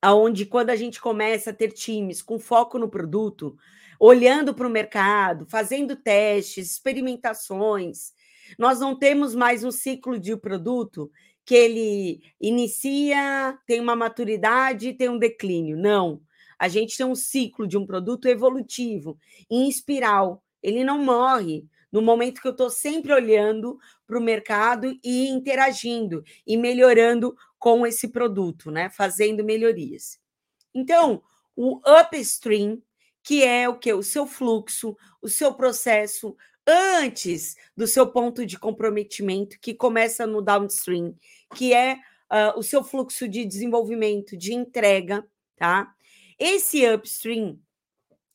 aonde 0.01 0.45
quando 0.45 0.69
a 0.69 0.75
gente 0.75 1.01
começa 1.01 1.49
a 1.49 1.53
ter 1.53 1.71
times 1.71 2.21
com 2.21 2.39
foco 2.39 2.77
no 2.77 2.89
produto, 2.89 3.57
olhando 4.05 4.53
para 4.53 4.67
o 4.67 4.69
mercado, 4.69 5.45
fazendo 5.45 5.95
testes, 5.95 6.71
experimentações, 6.71 8.11
nós 8.59 8.81
não 8.81 8.99
temos 8.99 9.33
mais 9.33 9.63
um 9.63 9.71
ciclo 9.71 10.19
de 10.19 10.35
produto 10.35 11.09
que 11.45 11.55
ele 11.55 12.21
inicia, 12.39 13.57
tem 13.65 13.79
uma 13.79 13.95
maturidade 13.95 14.91
tem 14.91 15.07
um 15.07 15.17
declínio. 15.17 15.77
Não. 15.77 16.21
A 16.59 16.67
gente 16.67 16.97
tem 16.97 17.05
um 17.05 17.15
ciclo 17.15 17.65
de 17.65 17.77
um 17.77 17.85
produto 17.85 18.27
evolutivo, 18.27 19.17
em 19.49 19.69
espiral. 19.69 20.43
Ele 20.61 20.83
não 20.83 21.01
morre 21.01 21.65
no 21.89 22.01
momento 22.01 22.41
que 22.41 22.47
eu 22.47 22.51
estou 22.51 22.69
sempre 22.69 23.13
olhando 23.13 23.77
para 24.05 24.19
o 24.19 24.21
mercado 24.21 24.93
e 25.01 25.29
interagindo 25.29 26.25
e 26.45 26.57
melhorando 26.57 27.33
com 27.57 27.87
esse 27.87 28.09
produto, 28.09 28.69
né? 28.69 28.89
Fazendo 28.89 29.45
melhorias. 29.45 30.19
Então, 30.75 31.23
o 31.55 31.79
upstream, 32.01 32.81
que 33.23 33.43
é 33.43 33.67
o 33.69 33.77
que? 33.77 33.93
O 33.93 34.03
seu 34.03 34.27
fluxo, 34.27 34.95
o 35.21 35.29
seu 35.29 35.53
processo 35.53 36.35
antes 36.67 37.55
do 37.75 37.87
seu 37.87 38.07
ponto 38.07 38.45
de 38.45 38.57
comprometimento, 38.57 39.59
que 39.59 39.73
começa 39.73 40.25
no 40.25 40.41
downstream, 40.41 41.15
que 41.55 41.73
é 41.73 41.95
uh, 42.31 42.57
o 42.57 42.63
seu 42.63 42.83
fluxo 42.83 43.27
de 43.27 43.45
desenvolvimento, 43.45 44.37
de 44.37 44.53
entrega, 44.53 45.25
tá? 45.55 45.93
Esse 46.39 46.87
upstream, 46.87 47.59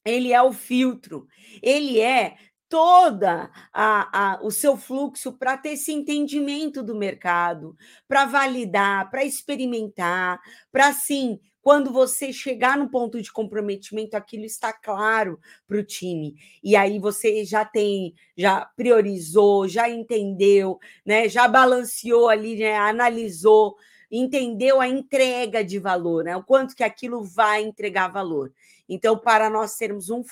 ele 0.05 0.33
é 0.33 0.43
o 0.43 0.53
filtro, 0.53 1.27
ele 1.63 2.01
é 2.01 2.37
toda 2.69 3.51
a, 3.73 4.35
a, 4.35 4.43
o 4.43 4.51
seu 4.51 4.77
fluxo 4.77 5.33
para 5.33 5.57
ter 5.57 5.71
esse 5.71 5.91
entendimento 5.91 6.83
do 6.83 6.95
mercado, 6.95 7.77
para 8.07 8.27
validar, 8.27 9.11
para 9.11 9.25
experimentar, 9.25 10.39
para 10.71 10.89
assim, 10.89 11.41
quando 11.69 11.93
você 11.93 12.33
chegar 12.33 12.79
no 12.79 12.89
ponto 12.89 13.21
de 13.21 13.31
comprometimento, 13.31 14.17
aquilo 14.17 14.47
está 14.47 14.73
claro 14.73 15.39
para 15.67 15.77
o 15.77 15.85
time. 15.85 16.35
E 16.65 16.75
aí 16.75 16.99
você 16.99 17.45
já 17.45 17.63
tem, 17.63 18.15
já 18.35 18.65
priorizou, 18.75 19.69
já 19.69 19.87
entendeu, 19.87 20.79
né? 21.05 21.29
Já 21.29 21.47
balanceou 21.47 22.31
ali, 22.31 22.57
né? 22.57 22.75
analisou, 22.75 23.77
entendeu 24.11 24.81
a 24.81 24.89
entrega 24.89 25.63
de 25.63 25.79
valor, 25.79 26.25
né? 26.25 26.35
O 26.39 26.43
quanto 26.43 26.75
que 26.75 26.83
aquilo 26.83 27.23
vai 27.23 27.61
entregar 27.65 28.09
valor. 28.09 28.51
Então, 28.89 29.19
para 29.19 29.51
nós 29.51 29.77
termos 29.77 30.09
um, 30.09 30.25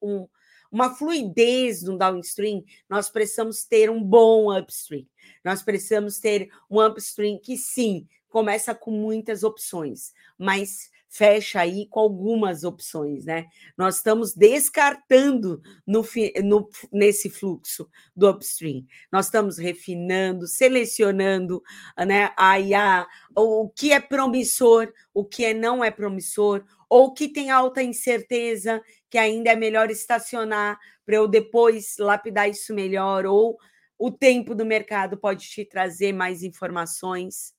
um 0.00 0.26
uma 0.72 0.94
fluidez 0.94 1.82
no 1.82 1.98
downstream, 1.98 2.64
nós 2.88 3.10
precisamos 3.10 3.64
ter 3.64 3.90
um 3.90 4.02
bom 4.02 4.56
upstream. 4.56 5.04
Nós 5.44 5.62
precisamos 5.62 6.18
ter 6.18 6.48
um 6.70 6.80
upstream 6.80 7.38
que 7.38 7.56
sim, 7.58 8.06
começa 8.30 8.74
com 8.74 8.90
muitas 8.90 9.42
opções, 9.42 10.12
mas 10.38 10.90
fecha 11.10 11.60
aí 11.60 11.88
com 11.88 11.98
algumas 11.98 12.62
opções, 12.62 13.24
né? 13.24 13.46
Nós 13.76 13.96
estamos 13.96 14.32
descartando 14.32 15.60
no, 15.84 16.06
no, 16.44 16.70
nesse 16.92 17.28
fluxo 17.28 17.90
do 18.14 18.30
upstream. 18.30 18.86
Nós 19.10 19.26
estamos 19.26 19.58
refinando, 19.58 20.46
selecionando, 20.46 21.60
né? 21.98 22.30
Aí 22.36 22.72
a, 22.72 23.08
o 23.36 23.68
que 23.68 23.92
é 23.92 23.98
promissor, 23.98 24.92
o 25.12 25.24
que 25.24 25.44
é 25.44 25.52
não 25.52 25.82
é 25.82 25.90
promissor, 25.90 26.64
ou 26.88 27.12
que 27.12 27.28
tem 27.28 27.50
alta 27.50 27.82
incerteza, 27.82 28.80
que 29.10 29.18
ainda 29.18 29.50
é 29.50 29.56
melhor 29.56 29.90
estacionar 29.90 30.78
para 31.04 31.16
eu 31.16 31.26
depois 31.26 31.96
lapidar 31.98 32.48
isso 32.48 32.72
melhor, 32.72 33.26
ou 33.26 33.58
o 33.98 34.12
tempo 34.12 34.54
do 34.54 34.64
mercado 34.64 35.18
pode 35.18 35.48
te 35.48 35.64
trazer 35.64 36.12
mais 36.12 36.44
informações. 36.44 37.52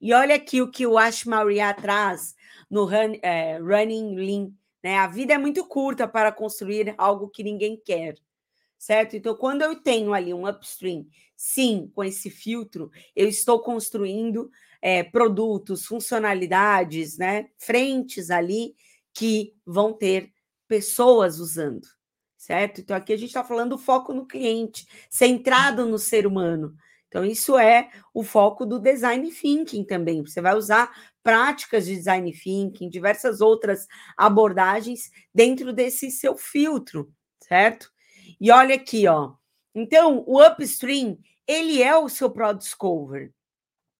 E 0.00 0.12
olha 0.12 0.34
aqui 0.34 0.60
o 0.62 0.70
que 0.70 0.86
o 0.86 0.98
Ash 0.98 1.24
Maurya 1.24 1.72
traz 1.74 2.34
no 2.70 2.84
run, 2.84 3.18
é, 3.22 3.58
Running 3.58 4.14
Lean. 4.14 4.52
Né? 4.82 4.96
A 4.96 5.06
vida 5.06 5.34
é 5.34 5.38
muito 5.38 5.64
curta 5.66 6.08
para 6.08 6.32
construir 6.32 6.94
algo 6.96 7.28
que 7.28 7.42
ninguém 7.42 7.76
quer, 7.76 8.16
certo? 8.78 9.16
Então, 9.16 9.34
quando 9.34 9.62
eu 9.62 9.76
tenho 9.76 10.14
ali 10.14 10.32
um 10.32 10.48
upstream, 10.48 11.06
sim, 11.36 11.90
com 11.94 12.02
esse 12.02 12.30
filtro, 12.30 12.90
eu 13.14 13.28
estou 13.28 13.60
construindo 13.60 14.50
é, 14.80 15.02
produtos, 15.02 15.84
funcionalidades, 15.84 17.18
né? 17.18 17.48
Frentes 17.58 18.30
ali 18.30 18.74
que 19.12 19.54
vão 19.66 19.92
ter 19.92 20.32
pessoas 20.66 21.38
usando, 21.38 21.86
certo? 22.36 22.80
Então, 22.80 22.96
aqui 22.96 23.12
a 23.12 23.16
gente 23.16 23.28
está 23.28 23.44
falando 23.44 23.70
do 23.70 23.78
foco 23.78 24.14
no 24.14 24.26
cliente, 24.26 24.86
centrado 25.10 25.84
no 25.84 25.98
ser 25.98 26.26
humano. 26.26 26.74
Então, 27.10 27.24
isso 27.24 27.58
é 27.58 27.90
o 28.14 28.22
foco 28.22 28.64
do 28.64 28.78
design 28.78 29.28
thinking 29.32 29.82
também. 29.82 30.22
Você 30.22 30.40
vai 30.40 30.54
usar 30.54 30.88
práticas 31.24 31.84
de 31.84 31.96
design 31.96 32.32
thinking, 32.32 32.88
diversas 32.88 33.40
outras 33.40 33.88
abordagens 34.16 35.10
dentro 35.34 35.72
desse 35.72 36.08
seu 36.08 36.36
filtro, 36.36 37.12
certo? 37.42 37.90
E 38.40 38.52
olha 38.52 38.76
aqui, 38.76 39.08
ó. 39.08 39.32
Então, 39.74 40.22
o 40.24 40.40
upstream, 40.40 41.18
ele 41.48 41.82
é 41.82 41.96
o 41.96 42.08
seu 42.08 42.30
Pro 42.30 42.52
Discover 42.52 43.32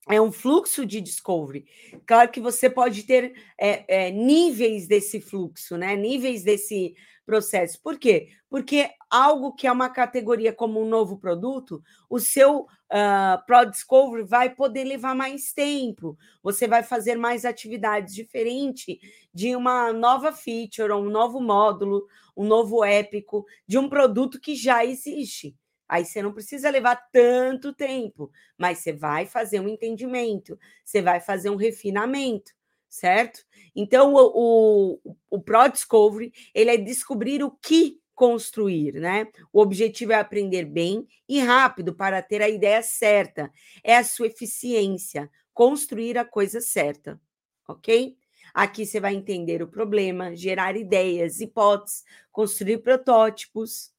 é 0.08 0.20
um 0.20 0.32
fluxo 0.32 0.84
de 0.84 1.00
discovery. 1.00 1.64
Claro 2.06 2.30
que 2.30 2.40
você 2.40 2.68
pode 2.68 3.04
ter 3.04 3.32
é, 3.58 4.06
é, 4.06 4.10
níveis 4.10 4.88
desse 4.88 5.20
fluxo, 5.20 5.76
né? 5.76 5.94
Níveis 5.94 6.42
desse 6.42 6.94
processo. 7.30 7.80
Por 7.80 7.96
quê? 7.96 8.30
Porque 8.48 8.90
algo 9.08 9.52
que 9.52 9.68
é 9.68 9.70
uma 9.70 9.88
categoria 9.88 10.52
como 10.52 10.82
um 10.82 10.88
novo 10.88 11.16
produto, 11.16 11.80
o 12.08 12.18
seu 12.18 12.62
uh, 12.62 13.46
Pro 13.46 13.70
Discovery 13.70 14.24
vai 14.24 14.50
poder 14.50 14.82
levar 14.82 15.14
mais 15.14 15.52
tempo. 15.52 16.18
Você 16.42 16.66
vai 16.66 16.82
fazer 16.82 17.14
mais 17.14 17.44
atividades 17.44 18.16
diferentes 18.16 18.98
de 19.32 19.54
uma 19.54 19.92
nova 19.92 20.32
feature, 20.32 20.92
um 20.92 21.08
novo 21.08 21.40
módulo, 21.40 22.08
um 22.36 22.44
novo 22.44 22.84
épico, 22.84 23.46
de 23.64 23.78
um 23.78 23.88
produto 23.88 24.40
que 24.40 24.56
já 24.56 24.84
existe. 24.84 25.56
Aí 25.88 26.04
você 26.04 26.20
não 26.20 26.32
precisa 26.32 26.68
levar 26.68 26.96
tanto 27.12 27.72
tempo, 27.72 28.28
mas 28.58 28.78
você 28.78 28.92
vai 28.92 29.24
fazer 29.24 29.60
um 29.60 29.68
entendimento, 29.68 30.58
você 30.84 31.00
vai 31.00 31.20
fazer 31.20 31.48
um 31.48 31.56
refinamento, 31.56 32.52
certo? 32.90 33.40
Então, 33.74 34.12
o, 34.12 34.98
o, 35.04 35.16
o 35.30 35.40
Pro 35.40 35.68
Discovery, 35.68 36.32
ele 36.52 36.70
é 36.70 36.76
descobrir 36.76 37.42
o 37.42 37.50
que 37.50 38.00
construir, 38.14 38.94
né? 38.94 39.28
O 39.50 39.62
objetivo 39.62 40.12
é 40.12 40.16
aprender 40.16 40.66
bem 40.66 41.06
e 41.26 41.40
rápido 41.40 41.94
para 41.94 42.20
ter 42.20 42.42
a 42.42 42.48
ideia 42.50 42.82
certa. 42.82 43.50
É 43.82 43.96
a 43.96 44.04
sua 44.04 44.26
eficiência, 44.26 45.30
construir 45.54 46.18
a 46.18 46.24
coisa 46.24 46.60
certa, 46.60 47.18
ok? 47.66 48.14
Aqui 48.52 48.84
você 48.84 49.00
vai 49.00 49.14
entender 49.14 49.62
o 49.62 49.68
problema, 49.68 50.36
gerar 50.36 50.76
ideias, 50.76 51.40
hipóteses, 51.40 52.04
construir 52.30 52.78
protótipos, 52.78 53.92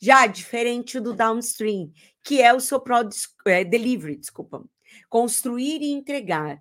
já 0.00 0.26
diferente 0.26 0.98
do 0.98 1.14
downstream, 1.14 1.92
que 2.22 2.42
é 2.42 2.52
o 2.52 2.60
seu 2.60 2.80
product, 2.80 3.28
é, 3.46 3.62
delivery, 3.62 4.16
desculpa, 4.16 4.64
construir 5.08 5.80
e 5.80 5.92
entregar. 5.92 6.60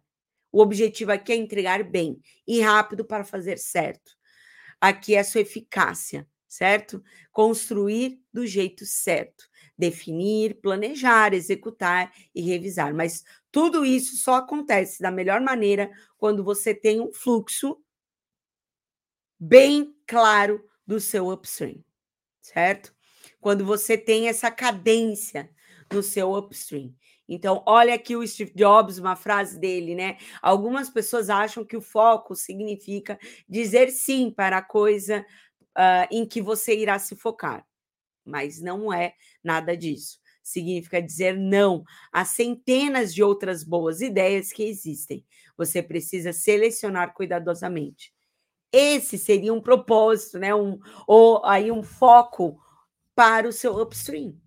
O 0.54 0.62
objetivo 0.62 1.12
aqui 1.12 1.34
é 1.34 1.36
entregar 1.36 1.84
bem 1.84 2.22
e 2.48 2.62
rápido 2.62 3.04
para 3.04 3.26
fazer 3.26 3.58
certo. 3.58 4.12
Aqui 4.80 5.16
é 5.16 5.20
a 5.20 5.24
sua 5.24 5.42
eficácia, 5.42 6.28
certo? 6.48 7.04
Construir 7.32 8.22
do 8.32 8.46
jeito 8.46 8.86
certo. 8.86 9.44
definir, 9.76 10.62
planejar, 10.62 11.34
executar 11.34 12.14
e 12.36 12.42
revisar. 12.44 12.94
Mas 12.94 13.24
tudo 13.52 13.84
isso 13.84 14.16
só 14.18 14.36
acontece 14.36 15.02
da 15.02 15.10
melhor 15.10 15.42
maneira 15.42 15.90
quando 16.16 16.44
você 16.44 16.76
tem 16.76 17.02
um 17.02 17.12
fluxo 17.12 17.84
bem 19.40 19.96
claro 20.06 20.64
do 20.86 21.00
seu 21.00 21.32
upstream, 21.32 21.84
certo? 22.40 22.94
Quando 23.42 23.66
você 23.66 23.98
tem 23.98 24.28
essa 24.28 24.52
cadência 24.52 25.50
no 25.92 26.04
seu 26.04 26.34
upstream. 26.36 26.94
Então, 27.28 27.64
olha 27.66 27.94
aqui 27.94 28.16
o 28.16 28.28
Steve 28.28 28.52
Jobs, 28.54 28.98
uma 28.98 29.16
frase 29.16 29.58
dele, 29.58 29.96
né? 29.96 30.18
Algumas 30.42 30.90
pessoas 30.90 31.30
acham 31.30 31.64
que 31.64 31.78
o 31.78 31.82
foco 31.82 32.36
significa 32.36 33.18
dizer 33.48 33.90
sim 33.92 34.30
para 34.30 34.58
a 34.58 34.62
coisa 34.62 35.26
uh, 35.78 36.08
em 36.12 36.26
que 36.26 36.42
você 36.42 36.76
irá 36.76 37.00
se 37.00 37.16
focar, 37.16 37.66
mas 38.26 38.62
não 38.62 38.94
é 38.94 39.14
nada 39.44 39.76
disso. 39.78 40.20
Significa 40.42 41.02
dizer 41.02 41.38
não 41.38 41.84
a 42.12 42.26
centenas 42.26 43.14
de 43.14 43.24
outras 43.24 43.64
boas 43.64 44.02
ideias 44.02 44.52
que 44.52 44.64
existem. 44.64 45.26
Você 45.58 45.82
precisa 45.82 46.34
selecionar 46.34 47.14
cuidadosamente. 47.14 48.14
Esse 48.72 49.18
seria 49.18 49.54
um 49.54 49.62
propósito, 49.62 50.38
né? 50.40 50.54
Um, 50.54 50.78
ou 51.08 51.46
aí 51.46 51.72
um 51.72 51.84
foco 51.84 52.60
para 53.16 53.48
o 53.48 53.54
seu 53.54 53.80
upstream 53.80 54.43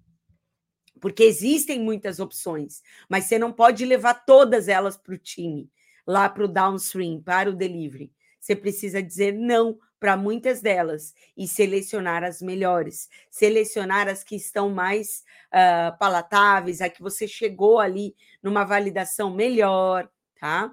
porque 1.00 1.22
existem 1.22 1.80
muitas 1.80 2.18
opções, 2.20 2.82
mas 3.08 3.24
você 3.24 3.38
não 3.38 3.52
pode 3.52 3.84
levar 3.84 4.14
todas 4.24 4.68
elas 4.68 4.96
para 4.96 5.14
o 5.14 5.18
time, 5.18 5.70
lá 6.06 6.28
para 6.28 6.44
o 6.44 6.48
downstream, 6.48 7.20
para 7.20 7.50
o 7.50 7.54
delivery. 7.54 8.12
Você 8.40 8.54
precisa 8.54 9.02
dizer 9.02 9.32
não 9.32 9.78
para 9.98 10.16
muitas 10.16 10.60
delas 10.60 11.14
e 11.36 11.48
selecionar 11.48 12.22
as 12.22 12.42
melhores, 12.42 13.08
selecionar 13.30 14.08
as 14.08 14.22
que 14.22 14.36
estão 14.36 14.70
mais 14.70 15.24
uh, 15.48 15.96
palatáveis, 15.98 16.80
a 16.80 16.88
que 16.88 17.02
você 17.02 17.26
chegou 17.26 17.80
ali 17.80 18.14
numa 18.42 18.64
validação 18.64 19.34
melhor, 19.34 20.08
tá? 20.38 20.72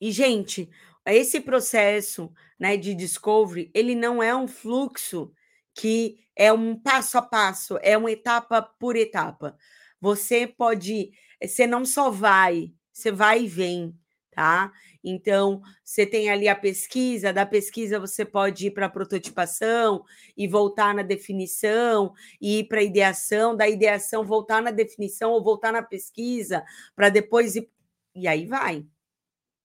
E, 0.00 0.10
gente, 0.10 0.68
esse 1.06 1.40
processo 1.40 2.32
né, 2.58 2.76
de 2.76 2.94
discovery, 2.94 3.70
ele 3.72 3.94
não 3.94 4.22
é 4.22 4.34
um 4.34 4.48
fluxo 4.48 5.32
que 5.74 6.18
é 6.36 6.52
um 6.52 6.78
passo 6.78 7.18
a 7.18 7.22
passo, 7.22 7.78
é 7.82 7.96
uma 7.96 8.10
etapa 8.10 8.62
por 8.62 8.96
etapa. 8.96 9.56
Você 10.00 10.46
pode, 10.46 11.12
você 11.42 11.66
não 11.66 11.84
só 11.84 12.10
vai, 12.10 12.72
você 12.92 13.12
vai 13.12 13.44
e 13.44 13.48
vem, 13.48 13.94
tá? 14.32 14.72
Então, 15.04 15.62
você 15.84 16.06
tem 16.06 16.30
ali 16.30 16.48
a 16.48 16.54
pesquisa, 16.56 17.32
da 17.32 17.44
pesquisa 17.44 17.98
você 17.98 18.24
pode 18.24 18.66
ir 18.68 18.70
para 18.70 18.86
a 18.86 18.90
prototipação 18.90 20.04
e 20.36 20.46
voltar 20.46 20.94
na 20.94 21.02
definição, 21.02 22.12
e 22.40 22.60
ir 22.60 22.64
para 22.64 22.80
a 22.80 22.84
ideação, 22.84 23.56
da 23.56 23.68
ideação 23.68 24.24
voltar 24.24 24.62
na 24.62 24.70
definição 24.70 25.32
ou 25.32 25.42
voltar 25.42 25.72
na 25.72 25.82
pesquisa, 25.82 26.64
para 26.94 27.08
depois 27.08 27.56
ir. 27.56 27.68
E 28.14 28.28
aí 28.28 28.46
vai, 28.46 28.86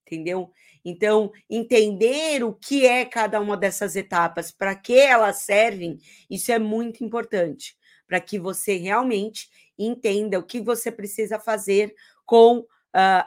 entendeu? 0.05 0.51
Então, 0.89 1.33
entender 1.49 2.45
o 2.45 2.53
que 2.53 2.85
é 2.85 3.03
cada 3.03 3.41
uma 3.41 3.57
dessas 3.57 3.97
etapas, 3.97 4.51
para 4.51 4.73
que 4.73 4.97
elas 4.97 5.39
servem, 5.39 5.99
isso 6.29 6.49
é 6.49 6.57
muito 6.57 7.03
importante, 7.03 7.75
para 8.07 8.21
que 8.21 8.39
você 8.39 8.77
realmente 8.77 9.49
entenda 9.77 10.39
o 10.39 10.43
que 10.43 10.61
você 10.61 10.89
precisa 10.89 11.37
fazer 11.37 11.93
com 12.25 12.59
uh, 12.59 12.65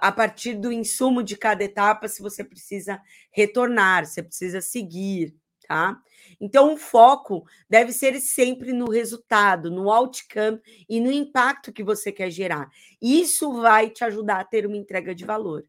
a 0.00 0.10
partir 0.10 0.54
do 0.54 0.72
insumo 0.72 1.22
de 1.22 1.36
cada 1.36 1.62
etapa, 1.62 2.08
se 2.08 2.22
você 2.22 2.42
precisa 2.42 2.98
retornar, 3.30 4.06
você 4.06 4.22
precisa 4.22 4.62
seguir, 4.62 5.36
tá? 5.68 6.00
Então, 6.40 6.72
o 6.72 6.78
foco 6.78 7.44
deve 7.68 7.92
ser 7.92 8.18
sempre 8.20 8.72
no 8.72 8.90
resultado, 8.90 9.70
no 9.70 9.90
outcome 9.90 10.58
e 10.88 10.98
no 10.98 11.12
impacto 11.12 11.74
que 11.74 11.84
você 11.84 12.10
quer 12.10 12.30
gerar. 12.30 12.70
Isso 13.02 13.52
vai 13.60 13.90
te 13.90 14.02
ajudar 14.02 14.40
a 14.40 14.44
ter 14.44 14.64
uma 14.64 14.78
entrega 14.78 15.14
de 15.14 15.26
valor 15.26 15.66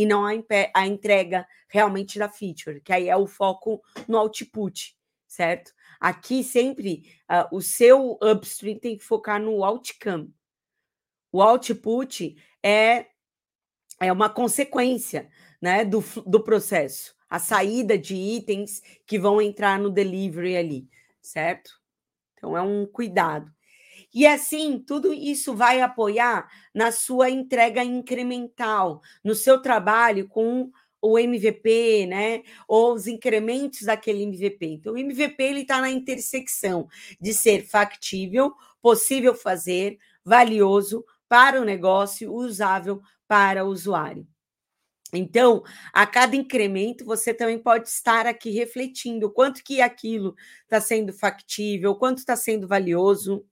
e 0.00 0.06
não 0.06 0.24
a, 0.24 0.30
a 0.74 0.86
entrega 0.86 1.46
realmente 1.68 2.18
da 2.18 2.26
feature, 2.26 2.80
que 2.80 2.90
aí 2.90 3.10
é 3.10 3.16
o 3.18 3.26
foco 3.26 3.82
no 4.08 4.16
output, 4.16 4.96
certo? 5.26 5.74
Aqui 6.00 6.42
sempre 6.42 7.04
uh, 7.30 7.54
o 7.54 7.60
seu 7.60 8.18
upstream 8.22 8.78
tem 8.78 8.96
que 8.96 9.04
focar 9.04 9.38
no 9.38 9.62
outcome. 9.62 10.34
O 11.30 11.42
output 11.42 12.34
é, 12.62 13.08
é 14.00 14.10
uma 14.10 14.30
consequência 14.30 15.30
né, 15.60 15.84
do, 15.84 16.02
do 16.24 16.42
processo, 16.42 17.14
a 17.28 17.38
saída 17.38 17.98
de 17.98 18.14
itens 18.14 18.80
que 19.06 19.18
vão 19.18 19.38
entrar 19.38 19.78
no 19.78 19.90
delivery 19.90 20.56
ali, 20.56 20.88
certo? 21.20 21.78
Então 22.32 22.56
é 22.56 22.62
um 22.62 22.86
cuidado. 22.86 23.52
E 24.12 24.26
assim, 24.26 24.78
tudo 24.78 25.12
isso 25.12 25.54
vai 25.54 25.80
apoiar 25.80 26.50
na 26.74 26.90
sua 26.90 27.30
entrega 27.30 27.84
incremental, 27.84 29.00
no 29.22 29.34
seu 29.34 29.62
trabalho 29.62 30.28
com 30.28 30.70
o 31.00 31.18
MVP, 31.18 32.06
né? 32.06 32.42
Ou 32.68 32.92
os 32.94 33.06
incrementos 33.06 33.82
daquele 33.82 34.22
MVP. 34.22 34.66
Então, 34.66 34.94
o 34.94 34.98
MVP 34.98 35.42
ele 35.42 35.60
está 35.62 35.80
na 35.80 35.90
intersecção 35.90 36.88
de 37.20 37.32
ser 37.32 37.66
factível, 37.66 38.52
possível 38.82 39.34
fazer, 39.34 39.98
valioso 40.24 41.04
para 41.28 41.60
o 41.60 41.64
negócio, 41.64 42.32
usável 42.34 43.00
para 43.26 43.64
o 43.64 43.68
usuário. 43.68 44.26
Então, 45.12 45.62
a 45.92 46.06
cada 46.06 46.36
incremento, 46.36 47.04
você 47.04 47.34
também 47.34 47.58
pode 47.58 47.88
estar 47.88 48.26
aqui 48.26 48.50
refletindo 48.50 49.30
quanto 49.30 49.62
que 49.64 49.80
aquilo 49.80 50.36
está 50.62 50.80
sendo 50.80 51.12
factível, 51.12 51.96
quanto 51.96 52.18
está 52.18 52.36
sendo 52.36 52.68
valioso, 52.68 53.44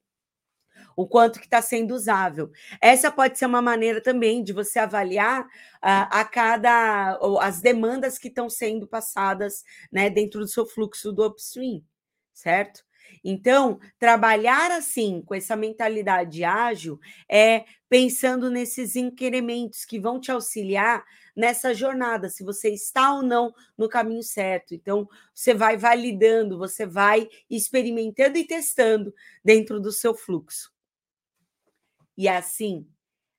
o 0.99 1.07
quanto 1.07 1.39
que 1.39 1.45
está 1.47 1.63
sendo 1.63 1.95
usável. 1.95 2.51
Essa 2.81 3.09
pode 3.09 3.39
ser 3.39 3.47
uma 3.47 3.63
maneira 3.63 4.01
também 4.03 4.43
de 4.43 4.53
você 4.53 4.81
avaliar 4.81 5.45
uh, 5.45 6.11
a 6.11 6.25
cada 6.25 7.17
as 7.41 7.61
demandas 7.61 8.19
que 8.19 8.27
estão 8.27 8.51
sendo 8.51 8.85
passadas 8.85 9.63
né, 9.93 10.11
dentro 10.11 10.41
do 10.41 10.49
seu 10.49 10.67
fluxo 10.67 11.13
do 11.13 11.25
upstream, 11.25 11.85
certo? 12.35 12.83
Então, 13.23 13.79
trabalhar 13.97 14.73
assim, 14.73 15.23
com 15.25 15.37
essa 15.37 15.55
mentalidade 15.55 16.43
ágil, 16.43 16.99
é 17.31 17.65
pensando 17.89 18.51
nesses 18.51 18.97
incrementos 18.97 19.85
que 19.85 20.01
vão 20.01 20.21
te 20.21 20.33
auxiliar 20.33 21.05
nessa 21.35 21.73
jornada, 21.73 22.29
se 22.29 22.43
você 22.43 22.71
está 22.71 23.15
ou 23.15 23.23
não 23.23 23.55
no 23.79 23.89
caminho 23.89 24.25
certo. 24.25 24.75
Então, 24.75 25.09
você 25.33 25.55
vai 25.55 25.77
validando, 25.77 26.59
você 26.59 26.85
vai 26.85 27.29
experimentando 27.49 28.37
e 28.37 28.45
testando 28.45 29.15
dentro 29.45 29.81
do 29.81 29.93
seu 29.93 30.13
fluxo. 30.13 30.77
E 32.19 32.29
assim 32.29 32.85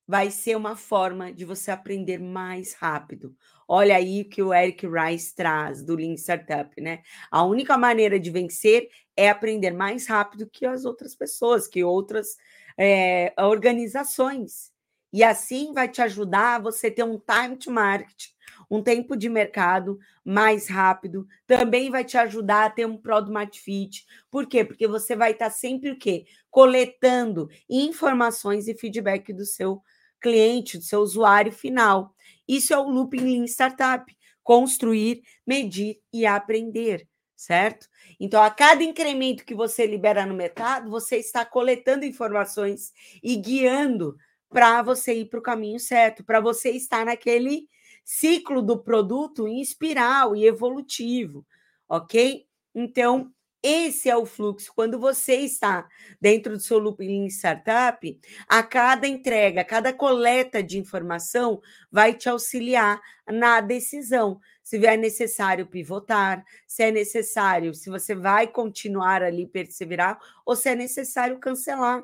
vai 0.07 0.31
ser 0.31 0.55
uma 0.55 0.75
forma 0.75 1.33
de 1.33 1.43
você 1.43 1.69
aprender 1.69 2.17
mais 2.17 2.73
rápido. 2.73 3.35
Olha 3.67 3.95
aí 3.95 4.23
que 4.23 4.41
o 4.41 4.51
Eric 4.51 4.87
Rice 4.87 5.35
traz 5.35 5.83
do 5.83 5.95
Lean 5.95 6.13
Startup, 6.13 6.81
né? 6.81 7.03
A 7.29 7.43
única 7.43 7.77
maneira 7.77 8.19
de 8.19 8.31
vencer 8.31 8.89
é 9.15 9.29
aprender 9.29 9.71
mais 9.71 10.07
rápido 10.07 10.49
que 10.49 10.65
as 10.65 10.85
outras 10.85 11.13
pessoas, 11.13 11.67
que 11.67 11.83
outras 11.83 12.37
é, 12.77 13.33
organizações. 13.37 14.71
E 15.11 15.23
assim 15.23 15.73
vai 15.73 15.89
te 15.89 16.01
ajudar 16.01 16.55
a 16.55 16.59
você 16.59 16.89
ter 16.89 17.03
um 17.03 17.19
time 17.19 17.57
to 17.57 17.69
market, 17.69 18.29
um 18.69 18.83
tempo 18.83 19.15
de 19.15 19.27
mercado 19.27 19.99
mais 20.23 20.67
rápido, 20.69 21.27
também 21.47 21.89
vai 21.89 22.03
te 22.03 22.17
ajudar 22.17 22.65
a 22.65 22.69
ter 22.69 22.85
um 22.85 22.97
product 22.97 23.59
fit. 23.59 24.05
Por 24.29 24.45
quê? 24.45 24.63
Porque 24.63 24.87
você 24.87 25.15
vai 25.15 25.31
estar 25.31 25.49
sempre 25.49 25.91
o 25.91 25.97
quê? 25.97 26.25
Coletando 26.51 27.49
informações 27.69 28.67
e 28.67 28.75
feedback 28.75 29.33
do 29.33 29.45
seu 29.45 29.81
cliente, 30.21 30.77
do 30.77 30.83
seu 30.83 30.99
usuário 30.99 31.51
final. 31.51 32.13
Isso 32.47 32.73
é 32.73 32.77
o 32.77 32.89
Looping 32.89 33.21
Lean 33.21 33.45
Startup. 33.45 34.05
Construir, 34.43 35.21
medir 35.45 35.99
e 36.11 36.25
aprender, 36.25 37.07
certo? 37.35 37.87
Então, 38.19 38.41
a 38.41 38.49
cada 38.49 38.83
incremento 38.83 39.45
que 39.45 39.53
você 39.53 39.85
libera 39.85 40.25
no 40.25 40.33
mercado, 40.33 40.89
você 40.89 41.17
está 41.17 41.45
coletando 41.45 42.03
informações 42.03 42.91
e 43.21 43.35
guiando 43.35 44.15
para 44.49 44.81
você 44.81 45.13
ir 45.13 45.25
para 45.25 45.39
o 45.39 45.43
caminho 45.43 45.79
certo, 45.79 46.23
para 46.23 46.39
você 46.39 46.71
estar 46.71 47.05
naquele 47.05 47.67
ciclo 48.11 48.63
do 48.63 48.75
produto 48.75 49.47
em 49.47 49.61
espiral 49.61 50.35
e 50.35 50.43
evolutivo, 50.47 51.45
ok? 51.87 52.43
Então, 52.73 53.31
esse 53.61 54.09
é 54.09 54.17
o 54.17 54.25
fluxo. 54.25 54.73
Quando 54.75 54.97
você 54.97 55.35
está 55.35 55.87
dentro 56.19 56.53
do 56.53 56.59
seu 56.59 56.79
looping 56.79 57.27
startup, 57.27 58.19
a 58.47 58.63
cada 58.63 59.07
entrega, 59.07 59.61
a 59.61 59.63
cada 59.63 59.93
coleta 59.93 60.63
de 60.63 60.79
informação 60.79 61.61
vai 61.91 62.15
te 62.15 62.27
auxiliar 62.27 62.99
na 63.27 63.61
decisão. 63.61 64.39
Se 64.63 64.83
é 64.83 64.97
necessário 64.97 65.67
pivotar, 65.67 66.43
se 66.65 66.81
é 66.81 66.89
necessário, 66.89 67.75
se 67.75 67.91
você 67.91 68.15
vai 68.15 68.47
continuar 68.47 69.21
ali 69.21 69.45
perseverar, 69.45 70.19
ou 70.43 70.55
se 70.55 70.67
é 70.67 70.73
necessário 70.73 71.37
cancelar 71.37 72.03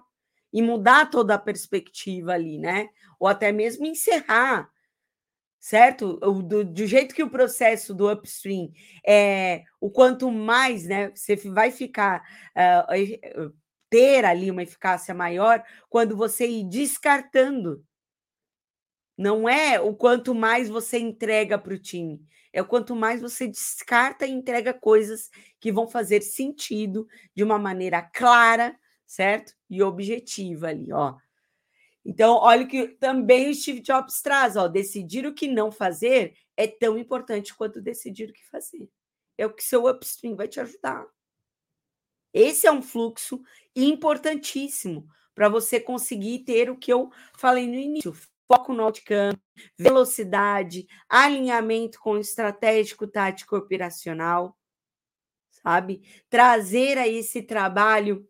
e 0.53 0.61
mudar 0.61 1.09
toda 1.09 1.33
a 1.33 1.39
perspectiva 1.39 2.33
ali, 2.33 2.59
né? 2.59 2.89
Ou 3.19 3.27
até 3.27 3.51
mesmo 3.51 3.87
encerrar 3.87 4.69
certo? 5.65 6.17
Do, 6.43 6.63
do, 6.63 6.86
jeito 6.86 7.15
que 7.15 7.23
o 7.23 7.30
processo 7.30 7.91
do 7.91 8.08
upstream 8.12 8.71
é 9.04 9.63
o 9.82 9.89
quanto 9.89 10.32
mais, 10.32 10.86
né? 10.86 11.10
Você 11.10 11.36
vai 11.36 11.71
ficar 11.71 12.21
uh, 12.56 13.51
ter 13.89 14.23
ali 14.25 14.51
uma 14.51 14.62
eficácia 14.62 15.12
maior 15.15 15.63
quando 15.89 16.15
você 16.15 16.47
ir 16.47 16.65
descartando. 16.65 17.84
Não 19.17 19.49
é 19.49 19.80
o 19.80 19.95
quanto 19.95 20.36
mais 20.36 20.69
você 20.69 20.99
entrega 20.99 21.58
para 21.58 21.73
o 21.73 21.80
time, 21.80 22.21
é 22.54 22.62
o 22.62 22.67
quanto 22.67 22.95
mais 22.95 23.19
você 23.19 23.47
descarta 23.47 24.28
e 24.28 24.32
entrega 24.32 24.71
coisas 24.71 25.32
que 25.60 25.71
vão 25.71 25.88
fazer 25.88 26.21
sentido 26.21 27.08
de 27.34 27.43
uma 27.43 27.58
maneira 27.58 28.04
clara, 28.04 28.78
certo? 29.04 29.51
E 29.67 29.82
objetiva 29.82 30.67
ali, 30.67 30.93
ó. 30.93 31.15
Então, 32.05 32.35
olha 32.35 32.65
o 32.65 32.67
que 32.67 32.87
também 32.87 33.49
o 33.49 33.55
Steve 33.55 33.81
Jobs 33.81 34.21
traz, 34.21 34.55
ó, 34.55 34.67
decidir 34.67 35.25
o 35.25 35.33
que 35.33 35.47
não 35.47 35.71
fazer 35.71 36.37
é 36.55 36.67
tão 36.67 36.99
importante 36.99 37.55
quanto 37.55 37.81
decidir 37.81 38.29
o 38.29 38.33
que 38.33 38.45
fazer. 38.45 38.87
É 39.37 39.45
o 39.45 39.53
que 39.53 39.63
seu 39.63 39.87
upstream 39.87 40.35
vai 40.35 40.47
te 40.47 40.59
ajudar. 40.59 41.05
Esse 42.31 42.67
é 42.67 42.71
um 42.71 42.81
fluxo 42.81 43.41
importantíssimo 43.75 45.07
para 45.33 45.49
você 45.49 45.79
conseguir 45.79 46.39
ter 46.39 46.69
o 46.69 46.77
que 46.77 46.93
eu 46.93 47.09
falei 47.37 47.65
no 47.65 47.75
início: 47.75 48.13
foco 48.47 48.71
no 48.71 48.83
outcome, 48.83 49.37
velocidade, 49.77 50.85
alinhamento 51.09 51.99
com 51.99 52.11
o 52.11 52.19
estratégico, 52.19 53.07
tático 53.07 53.57
operacional, 53.57 54.55
sabe? 55.49 56.03
Trazer 56.29 56.97
a 56.97 57.07
esse 57.07 57.41
trabalho 57.41 58.29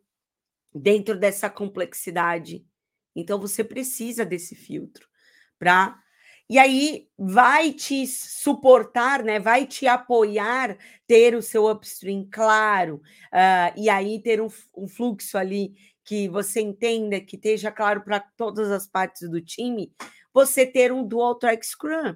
dentro 0.73 1.19
dessa 1.19 1.49
complexidade. 1.49 2.65
Então 3.15 3.39
você 3.39 3.63
precisa 3.63 4.25
desse 4.25 4.55
filtro 4.55 5.07
para 5.57 5.97
e 6.47 6.59
aí 6.59 7.07
vai 7.17 7.73
te 7.73 8.05
suportar, 8.05 9.23
né? 9.23 9.39
Vai 9.39 9.65
te 9.65 9.87
apoiar 9.87 10.77
ter 11.07 11.35
o 11.35 11.41
seu 11.41 11.67
upstream 11.67 12.27
claro, 12.31 13.01
uh, 13.33 13.73
e 13.75 13.89
aí 13.89 14.21
ter 14.21 14.39
um, 14.39 14.47
um, 14.77 14.87
fluxo 14.87 15.39
ali 15.39 15.73
que 16.03 16.29
você 16.29 16.61
entenda, 16.61 17.19
que 17.19 17.35
esteja 17.35 17.71
claro 17.71 18.01
para 18.03 18.19
todas 18.37 18.69
as 18.71 18.87
partes 18.87 19.27
do 19.27 19.41
time, 19.41 19.91
você 20.31 20.67
ter 20.67 20.91
um 20.91 21.07
dual 21.07 21.33
track 21.35 21.65
scrum 21.65 22.15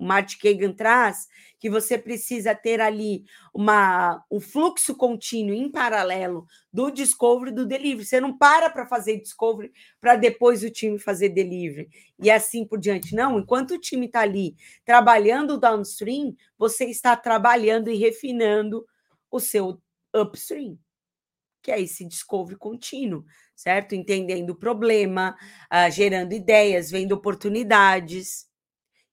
o 0.00 0.04
Marty 0.04 0.38
Kagan 0.38 0.72
traz, 0.72 1.28
que 1.58 1.68
você 1.68 1.98
precisa 1.98 2.54
ter 2.54 2.80
ali 2.80 3.22
uma, 3.52 4.24
um 4.30 4.40
fluxo 4.40 4.96
contínuo 4.96 5.54
em 5.54 5.70
paralelo 5.70 6.46
do 6.72 6.90
discovery 6.90 7.50
e 7.50 7.54
do 7.54 7.66
delivery. 7.66 8.06
Você 8.06 8.18
não 8.18 8.36
para 8.36 8.70
para 8.70 8.86
fazer 8.86 9.20
discovery 9.20 9.70
para 10.00 10.16
depois 10.16 10.64
o 10.64 10.70
time 10.70 10.98
fazer 10.98 11.28
delivery 11.28 11.90
e 12.18 12.30
assim 12.30 12.64
por 12.64 12.80
diante. 12.80 13.14
Não, 13.14 13.38
enquanto 13.38 13.72
o 13.72 13.78
time 13.78 14.06
está 14.06 14.20
ali 14.20 14.56
trabalhando 14.86 15.54
o 15.54 15.60
downstream, 15.60 16.34
você 16.56 16.86
está 16.86 17.14
trabalhando 17.14 17.90
e 17.90 17.96
refinando 17.96 18.86
o 19.30 19.38
seu 19.38 19.82
upstream, 20.16 20.78
que 21.62 21.70
é 21.70 21.78
esse 21.78 22.06
discovery 22.06 22.56
contínuo, 22.56 23.22
certo? 23.54 23.94
Entendendo 23.94 24.50
o 24.50 24.58
problema, 24.58 25.36
uh, 25.70 25.90
gerando 25.90 26.32
ideias, 26.32 26.90
vendo 26.90 27.12
oportunidades 27.12 28.49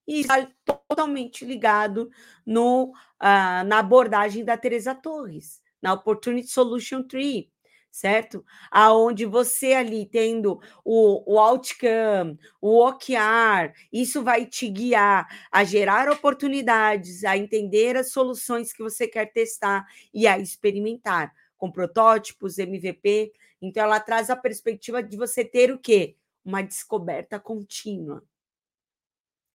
e 0.08 0.22
está 0.22 0.48
totalmente 0.88 1.44
ligado 1.44 2.10
no, 2.46 2.92
uh, 2.92 3.64
na 3.66 3.80
abordagem 3.80 4.46
da 4.46 4.58
Teresa 4.58 4.96
Torres, 4.96 5.62
na 5.82 5.94
Opportunity 5.94 6.48
Solution 6.48 7.04
Tree, 7.04 7.52
certo? 7.92 8.46
Aonde 8.72 9.26
você 9.26 9.74
ali 9.74 10.06
tendo 10.06 10.62
o, 10.86 11.34
o 11.34 11.40
outcome, 11.40 12.40
o 12.62 12.88
OKR, 12.88 13.74
isso 13.92 14.24
vai 14.24 14.46
te 14.46 14.70
guiar 14.70 15.28
a 15.52 15.64
gerar 15.64 16.10
oportunidades, 16.10 17.24
a 17.24 17.36
entender 17.36 17.98
as 17.98 18.12
soluções 18.12 18.72
que 18.72 18.84
você 18.84 19.08
quer 19.08 19.32
testar 19.34 19.86
e 20.14 20.28
a 20.28 20.40
experimentar 20.40 21.34
com 21.58 21.72
protótipos, 21.72 22.60
MVP. 22.60 23.34
Então, 23.62 23.84
ela 23.84 24.00
traz 24.00 24.30
a 24.30 24.36
perspectiva 24.36 25.02
de 25.02 25.18
você 25.18 25.44
ter 25.44 25.72
o 25.72 25.80
quê? 25.80 26.16
Uma 26.46 26.62
descoberta 26.62 27.40
contínua. 27.40 28.24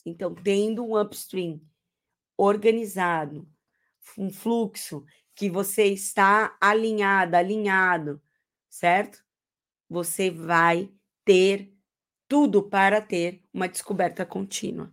Então, 0.05 0.35
tendo 0.35 0.85
um 0.85 1.01
upstream 1.01 1.61
organizado, 2.37 3.49
um 4.19 4.31
fluxo 4.31 5.05
que 5.35 5.49
você 5.49 5.87
está 5.87 6.57
alinhado, 6.61 7.37
alinhado, 7.37 8.21
certo? 8.69 9.25
Você 9.88 10.31
vai 10.31 10.91
ter 11.25 11.73
tudo 12.29 12.62
para 12.62 13.01
ter 13.01 13.43
uma 13.53 13.69
descoberta 13.69 14.25
contínua. 14.27 14.93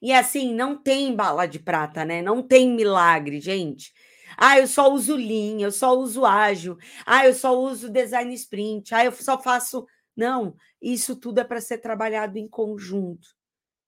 E 0.00 0.12
assim, 0.12 0.54
não 0.54 0.76
tem 0.76 1.14
bala 1.14 1.46
de 1.46 1.58
prata, 1.58 2.04
né? 2.04 2.22
Não 2.22 2.42
tem 2.42 2.70
milagre, 2.70 3.40
gente. 3.40 3.92
Ah, 4.36 4.58
eu 4.58 4.66
só 4.66 4.92
uso 4.92 5.16
Lean, 5.16 5.60
eu 5.60 5.72
só 5.72 5.96
uso 5.96 6.24
ágil. 6.24 6.76
Ah, 7.04 7.26
eu 7.26 7.34
só 7.34 7.58
uso 7.58 7.90
design 7.90 8.32
sprint. 8.34 8.94
Ah, 8.94 9.04
eu 9.04 9.12
só 9.12 9.40
faço 9.40 9.86
não, 10.16 10.56
isso 10.80 11.16
tudo 11.16 11.40
é 11.40 11.44
para 11.44 11.60
ser 11.60 11.78
trabalhado 11.78 12.38
em 12.38 12.48
conjunto, 12.48 13.28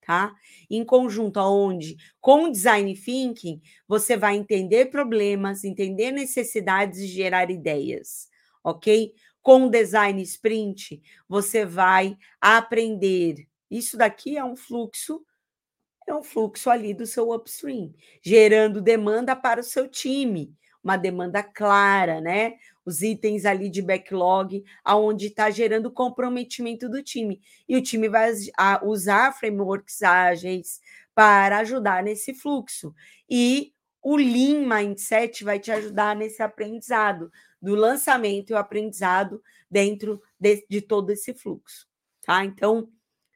tá? 0.02 0.34
Em 0.70 0.84
conjunto, 0.84 1.38
aonde 1.40 1.96
com 2.20 2.50
design 2.50 2.94
thinking 2.94 3.60
você 3.86 4.16
vai 4.16 4.36
entender 4.36 4.86
problemas, 4.86 5.64
entender 5.64 6.12
necessidades 6.12 7.00
e 7.00 7.06
gerar 7.06 7.50
ideias, 7.50 8.28
ok? 8.62 9.14
Com 9.42 9.68
design 9.68 10.20
sprint 10.22 11.00
você 11.28 11.64
vai 11.64 12.16
aprender. 12.40 13.46
Isso 13.70 13.96
daqui 13.96 14.36
é 14.36 14.44
um 14.44 14.56
fluxo 14.56 15.24
é 16.06 16.14
um 16.14 16.22
fluxo 16.22 16.70
ali 16.70 16.94
do 16.94 17.06
seu 17.06 17.30
upstream, 17.32 17.94
gerando 18.22 18.80
demanda 18.80 19.36
para 19.36 19.60
o 19.60 19.64
seu 19.64 19.86
time, 19.88 20.54
uma 20.82 20.96
demanda 20.96 21.42
clara, 21.42 22.20
né? 22.20 22.54
Os 22.88 23.02
itens 23.02 23.44
ali 23.44 23.68
de 23.68 23.82
backlog, 23.82 24.64
aonde 24.82 25.26
está 25.26 25.50
gerando 25.50 25.92
comprometimento 25.92 26.88
do 26.88 27.02
time. 27.02 27.38
E 27.68 27.76
o 27.76 27.82
time 27.82 28.08
vai 28.08 28.32
usar 28.82 29.32
frameworks 29.38 30.02
ágeis 30.02 30.80
para 31.14 31.58
ajudar 31.58 32.02
nesse 32.02 32.32
fluxo. 32.32 32.94
E 33.28 33.74
o 34.02 34.16
Lean 34.16 34.66
Mindset 34.66 35.44
vai 35.44 35.58
te 35.58 35.70
ajudar 35.70 36.16
nesse 36.16 36.42
aprendizado, 36.42 37.30
do 37.60 37.74
lançamento 37.74 38.50
e 38.50 38.54
o 38.54 38.56
aprendizado 38.56 39.42
dentro 39.70 40.22
de, 40.40 40.64
de 40.66 40.80
todo 40.80 41.10
esse 41.10 41.34
fluxo. 41.34 41.86
Tá? 42.22 42.42
Então, 42.42 42.88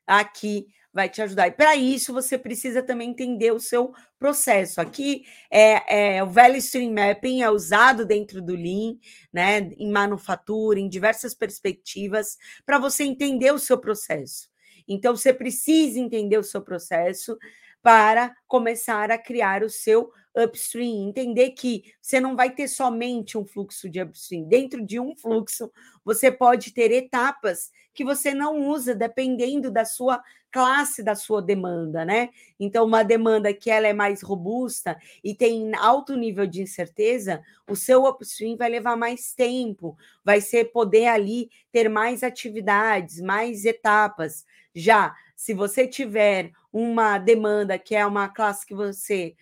aqui 0.06 0.66
vai 0.92 1.08
te 1.08 1.22
ajudar. 1.22 1.48
E 1.48 1.52
para 1.52 1.74
isso, 1.74 2.12
você 2.12 2.36
precisa 2.36 2.82
também 2.82 3.10
entender 3.10 3.52
o 3.52 3.60
seu 3.60 3.94
processo. 4.18 4.80
Aqui 4.80 5.24
é, 5.50 6.16
é, 6.16 6.22
o 6.22 6.28
Value 6.28 6.58
Stream 6.58 6.92
Mapping 6.92 7.42
é 7.42 7.50
usado 7.50 8.04
dentro 8.04 8.42
do 8.42 8.54
Lean, 8.54 8.96
né, 9.32 9.70
em 9.78 9.90
manufatura, 9.90 10.78
em 10.78 10.88
diversas 10.88 11.34
perspectivas, 11.34 12.36
para 12.66 12.78
você 12.78 13.04
entender 13.04 13.52
o 13.52 13.58
seu 13.58 13.78
processo. 13.78 14.50
Então, 14.86 15.16
você 15.16 15.32
precisa 15.32 15.98
entender 15.98 16.36
o 16.36 16.44
seu 16.44 16.60
processo 16.60 17.38
para 17.82 18.34
começar 18.46 19.10
a 19.10 19.18
criar 19.18 19.62
o 19.62 19.70
seu 19.70 20.10
upstream, 20.36 21.08
entender 21.08 21.50
que 21.50 21.82
você 22.00 22.20
não 22.20 22.36
vai 22.36 22.50
ter 22.50 22.68
somente 22.68 23.36
um 23.36 23.44
fluxo 23.44 23.88
de 23.88 24.00
upstream. 24.00 24.44
Dentro 24.44 24.84
de 24.84 24.98
um 24.98 25.14
fluxo, 25.16 25.70
você 26.04 26.30
pode 26.30 26.72
ter 26.72 26.90
etapas 26.92 27.70
que 27.92 28.04
você 28.04 28.32
não 28.32 28.68
usa 28.68 28.94
dependendo 28.94 29.70
da 29.70 29.84
sua 29.84 30.22
classe 30.52 31.02
da 31.02 31.14
sua 31.14 31.40
demanda, 31.40 32.04
né? 32.04 32.28
Então, 32.60 32.84
uma 32.84 33.02
demanda 33.02 33.52
que 33.54 33.70
ela 33.70 33.88
é 33.88 33.92
mais 33.92 34.22
robusta 34.22 34.96
e 35.24 35.34
tem 35.34 35.74
alto 35.74 36.14
nível 36.14 36.46
de 36.46 36.60
incerteza, 36.60 37.42
o 37.68 37.74
seu 37.74 38.04
upstream 38.04 38.56
vai 38.56 38.68
levar 38.68 38.96
mais 38.96 39.32
tempo, 39.32 39.96
vai 40.22 40.40
ser 40.40 40.66
poder 40.66 41.06
ali 41.06 41.50
ter 41.72 41.88
mais 41.88 42.22
atividades, 42.22 43.20
mais 43.20 43.64
etapas. 43.64 44.44
Já 44.74 45.14
se 45.34 45.54
você 45.54 45.88
tiver 45.88 46.52
uma 46.72 47.18
demanda 47.18 47.78
que 47.78 47.94
é 47.94 48.06
uma 48.06 48.28
classe 48.28 48.66
que 48.66 48.74
você 48.74 49.34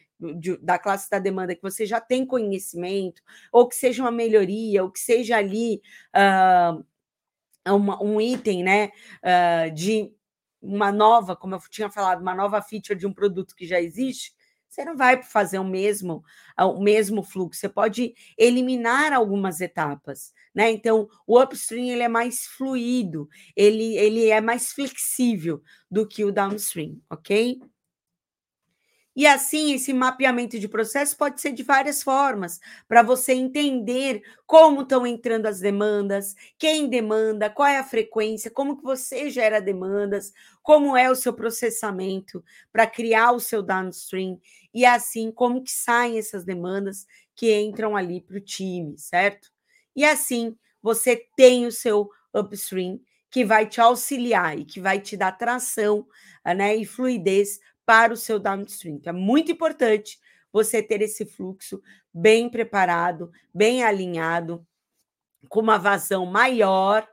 da 0.61 0.79
classe 0.79 1.09
da 1.09 1.19
demanda 1.19 1.55
que 1.55 1.63
você 1.63 1.87
já 1.87 1.99
tem 1.99 2.27
conhecimento, 2.27 3.23
ou 3.51 3.67
que 3.67 3.75
seja 3.75 4.03
uma 4.03 4.11
melhoria, 4.11 4.85
ou 4.85 4.91
que 4.91 5.01
seja 5.01 5.39
ali 5.39 5.81
uh, 6.15 6.85
uma, 7.67 8.03
um 8.03 8.21
item 8.21 8.63
né, 8.63 8.93
uh, 9.25 9.75
de 9.75 10.13
uma 10.63 10.93
nova, 10.93 11.37
como 11.37 11.55
eu 11.55 11.61
tinha 11.71 11.91
falado, 11.91 12.21
uma 12.23 12.35
nova 12.35 12.61
feature 12.63 12.99
de 12.99 13.07
um 13.07 13.13
produto 13.13 13.55
que 13.55 13.67
já 13.67 13.81
existe, 13.81 14.33
você 14.69 14.85
não 14.85 14.97
vai 14.97 15.23
fazer 15.23 15.59
o 15.59 15.65
mesmo 15.65 16.23
o 16.59 16.81
mesmo 16.83 17.23
fluxo, 17.23 17.61
você 17.61 17.69
pode 17.69 18.15
eliminar 18.39 19.13
algumas 19.13 19.61
etapas, 19.61 20.33
né? 20.55 20.71
Então, 20.71 21.09
o 21.27 21.41
upstream 21.41 21.87
ele 21.89 22.03
é 22.03 22.09
mais 22.09 22.45
fluido, 22.47 23.29
ele, 23.57 23.97
ele 23.97 24.29
é 24.29 24.41
mais 24.41 24.73
flexível 24.73 25.61
do 25.91 26.07
que 26.07 26.25
o 26.25 26.31
downstream, 26.33 27.01
ok? 27.11 27.59
E 29.17 29.27
assim, 29.27 29.75
esse 29.75 29.93
mapeamento 29.93 30.59
de 30.59 30.69
processo 30.69 31.17
pode 31.17 31.41
ser 31.41 31.53
de 31.53 31.63
várias 31.65 32.03
formas, 32.03 32.61
para 32.87 33.03
você 33.03 33.33
entender 33.33 34.23
como 34.47 34.83
estão 34.83 35.05
entrando 35.07 35.47
as 35.47 35.59
demandas, 35.61 36.35
quem 36.59 36.89
demanda, 36.89 37.51
qual 37.51 37.69
é 37.69 37.79
a 37.79 37.85
frequência, 37.85 38.51
como 38.51 38.77
que 38.77 38.85
você 38.85 39.29
gera 39.29 39.61
demandas, 39.61 40.33
como 40.63 40.97
é 40.97 41.11
o 41.11 41.17
seu 41.17 41.33
processamento 41.33 42.43
para 42.73 42.87
criar 42.87 43.33
o 43.33 43.41
seu 43.41 43.63
downstream, 43.63 44.41
e 44.73 44.87
assim, 44.87 45.33
como 45.33 45.63
que 45.65 45.73
saem 45.73 46.17
essas 46.19 46.45
demandas 46.45 47.05
que 47.35 47.53
entram 47.61 47.97
ali 47.97 48.21
para 48.21 48.37
o 48.37 48.41
time, 48.41 48.97
certo? 48.97 49.51
E 49.95 50.05
assim 50.05 50.57
você 50.83 51.17
tem 51.37 51.67
o 51.67 51.73
seu 51.73 52.09
upstream 52.35 53.01
que 53.31 53.45
vai 53.45 53.67
te 53.69 53.81
auxiliar 53.81 54.59
e 54.59 54.65
que 54.65 54.81
vai 54.81 55.01
te 55.01 55.17
dar 55.17 55.33
tração 55.33 56.07
né, 56.45 56.75
e 56.77 56.85
fluidez 56.85 57.61
para 57.91 58.15
o 58.15 58.17
seu 58.17 58.39
downstream. 58.39 58.95
Então, 58.95 59.13
é 59.13 59.17
muito 59.17 59.51
importante 59.51 60.17
você 60.53 60.81
ter 60.81 61.03
esse 61.03 61.27
fluxo 61.27 61.83
bem 62.15 62.49
preparado, 62.49 63.33
bem 63.53 63.83
alinhado, 63.83 64.65
com 65.49 65.59
uma 65.59 65.77
vazão 65.77 66.25
maior, 66.25 67.05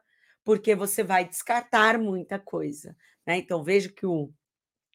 porque 0.44 0.76
você 0.76 1.04
vai 1.04 1.28
descartar 1.28 1.98
muita 1.98 2.38
coisa. 2.38 2.96
Né? 3.26 3.38
Então, 3.38 3.64
veja 3.64 3.90
que 3.90 4.06
o, 4.06 4.32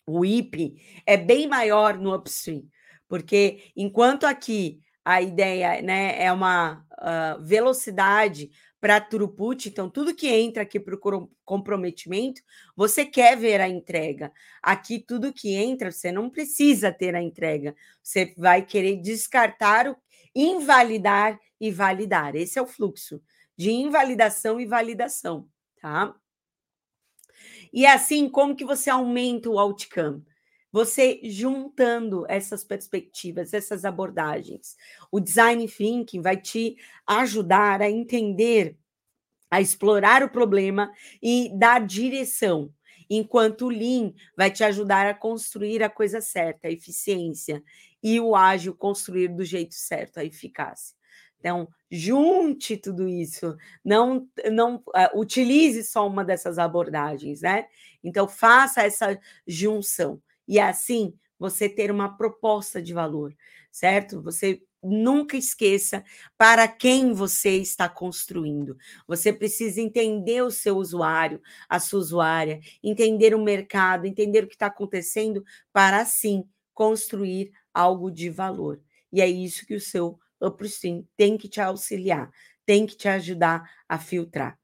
o 0.07 0.25
IP 0.25 0.81
é 1.05 1.17
bem 1.17 1.49
maior 1.49 1.99
no 1.99 2.15
upstream, 2.15 2.63
porque 3.09 3.73
enquanto 3.75 4.23
aqui 4.23 4.81
a 5.05 5.21
ideia 5.21 5.83
né, 5.83 6.17
é 6.23 6.31
uma 6.31 6.87
uh, 6.93 7.45
velocidade 7.45 8.53
para 8.83 9.01
throughput, 9.01 9.69
então 9.69 9.89
tudo 9.89 10.13
que 10.13 10.27
entra 10.27 10.65
aqui 10.65 10.81
para 10.81 10.97
o 10.97 11.31
comprometimento, 11.45 12.43
você 12.75 13.07
quer 13.07 13.37
ver 13.37 13.61
a 13.61 13.69
entrega. 13.69 14.33
Aqui, 14.61 14.99
tudo 14.99 15.33
que 15.33 15.55
entra, 15.55 15.93
você 15.93 16.11
não 16.11 16.29
precisa 16.29 16.91
ter 16.91 17.15
a 17.15 17.23
entrega. 17.23 17.77
Você 18.03 18.35
vai 18.37 18.67
querer 18.67 18.97
descartar, 18.97 19.97
invalidar 20.35 21.39
e 21.61 21.71
validar. 21.71 22.35
Esse 22.35 22.59
é 22.59 22.63
o 22.63 22.67
fluxo 22.67 23.23
de 23.57 23.71
invalidação 23.71 24.61
e 24.61 24.67
validação, 24.67 25.49
tá? 25.81 26.17
E 27.73 27.87
assim, 27.87 28.29
como 28.29 28.57
que 28.57 28.65
você 28.65 28.91
aumenta 28.91 29.49
o 29.49 29.61
outcome? 29.61 30.25
Você 30.73 31.21
juntando 31.25 32.25
essas 32.29 32.65
perspectivas, 32.65 33.53
essas 33.53 33.85
abordagens. 33.85 34.75
O 35.11 35.21
design 35.21 35.69
thinking 35.69 36.23
vai 36.23 36.39
te 36.39 36.77
ajudar 37.07 37.83
a 37.83 37.91
entender, 37.91 38.79
a 39.51 39.61
explorar 39.61 40.23
o 40.23 40.31
problema 40.31 40.91
e 41.23 41.53
dar 41.55 41.87
direção, 41.87 42.73
enquanto 43.11 43.67
o 43.67 43.69
Lean 43.69 44.15
vai 44.35 44.51
te 44.51 44.65
ajudar 44.65 45.07
a 45.07 45.15
construir 45.15 45.83
a 45.83 45.91
coisa 45.91 46.23
certa, 46.23 46.69
a 46.69 46.73
eficiência, 46.73 47.63
e 48.03 48.19
o 48.19 48.35
ágil 48.35 48.75
construir 48.75 49.29
do 49.29 49.45
jeito 49.45 49.75
certo, 49.75 50.19
a 50.19 50.25
eficácia. 50.25 50.97
Então, 51.39 51.69
junte 51.91 52.77
tudo 52.77 53.07
isso, 53.07 53.57
não, 53.85 54.27
não 54.51 54.77
uh, 54.77 55.21
utilize 55.21 55.85
só 55.85 56.07
uma 56.07 56.25
dessas 56.25 56.59
abordagens, 56.59 57.43
né? 57.43 57.67
Então, 58.03 58.27
faça 58.27 58.83
essa 58.83 59.21
junção 59.47 60.23
e 60.47 60.59
assim 60.59 61.15
você 61.39 61.69
ter 61.69 61.91
uma 61.91 62.17
proposta 62.17 62.81
de 62.81 62.93
valor, 62.93 63.35
certo? 63.71 64.23
Você 64.23 64.63
nunca 64.83 65.37
esqueça 65.37 66.05
para 66.37 66.67
quem 66.67 67.13
você 67.13 67.57
está 67.57 67.89
construindo. 67.89 68.77
Você 69.07 69.33
precisa 69.33 69.81
entender 69.81 70.43
o 70.43 70.51
seu 70.51 70.77
usuário, 70.77 71.41
a 71.69 71.79
sua 71.79 72.01
usuária, 72.01 72.61
entender 72.83 73.35
o 73.35 73.43
mercado, 73.43 74.07
entender 74.07 74.45
o 74.45 74.49
que 74.49 74.55
está 74.55 74.67
acontecendo, 74.67 75.45
para 75.73 76.01
assim 76.01 76.45
construir 76.75 77.53
algo 77.73 78.11
de 78.11 78.29
valor. 78.29 78.81
E 79.13 79.21
é 79.21 79.29
isso 79.29 79.67
que 79.67 79.75
o 79.75 79.81
seu 79.81 80.19
upstream 80.41 81.07
tem 81.17 81.39
que 81.39 81.49
te 81.49 81.61
auxiliar, 81.61 82.31
tem 82.67 82.87
que 82.87 82.97
te 82.97 83.09
ajudar 83.09 83.71
a 83.89 83.99
filtrar. 83.99 84.59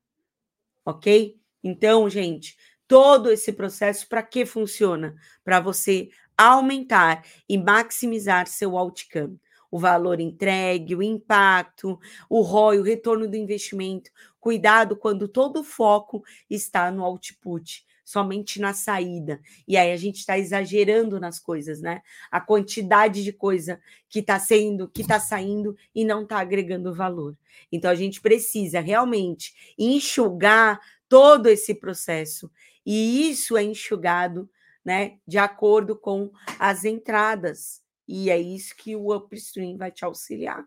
Ok? 0.84 1.38
Então, 1.62 2.08
gente, 2.08 2.56
todo 2.88 3.30
esse 3.30 3.52
processo 3.52 4.08
para 4.08 4.22
que 4.22 4.46
funciona? 4.46 5.14
Para 5.44 5.60
você 5.60 6.08
aumentar 6.36 7.24
e 7.48 7.58
maximizar 7.58 8.46
seu 8.46 8.76
outcome. 8.76 9.38
O 9.70 9.78
valor 9.78 10.18
entregue, 10.18 10.96
o 10.96 11.02
impacto, 11.02 12.00
o 12.28 12.40
ROI, 12.40 12.78
o 12.78 12.82
retorno 12.82 13.28
do 13.28 13.36
investimento. 13.36 14.10
Cuidado 14.40 14.96
quando 14.96 15.28
todo 15.28 15.60
o 15.60 15.64
foco 15.64 16.24
está 16.48 16.90
no 16.90 17.04
output 17.04 17.86
somente 18.08 18.58
na 18.58 18.72
saída. 18.72 19.38
E 19.66 19.76
aí 19.76 19.92
a 19.92 19.96
gente 19.98 20.16
está 20.16 20.38
exagerando 20.38 21.20
nas 21.20 21.38
coisas, 21.38 21.82
né? 21.82 22.00
A 22.30 22.40
quantidade 22.40 23.22
de 23.22 23.34
coisa 23.34 23.78
que 24.08 24.20
está 24.20 24.40
sendo, 24.40 24.88
que 24.88 25.02
está 25.02 25.20
saindo 25.20 25.76
e 25.94 26.06
não 26.06 26.22
está 26.22 26.38
agregando 26.38 26.94
valor. 26.94 27.36
Então 27.70 27.90
a 27.90 27.94
gente 27.94 28.18
precisa 28.22 28.80
realmente 28.80 29.52
enxugar 29.78 30.80
todo 31.06 31.48
esse 31.48 31.74
processo. 31.74 32.50
E 32.90 33.28
isso 33.28 33.54
é 33.54 33.62
enxugado, 33.62 34.48
né, 34.82 35.18
de 35.26 35.36
acordo 35.36 35.94
com 35.94 36.32
as 36.58 36.86
entradas. 36.86 37.82
E 38.08 38.30
é 38.30 38.38
isso 38.38 38.74
que 38.74 38.96
o 38.96 39.14
upstream 39.14 39.76
vai 39.76 39.90
te 39.92 40.06
auxiliar 40.06 40.64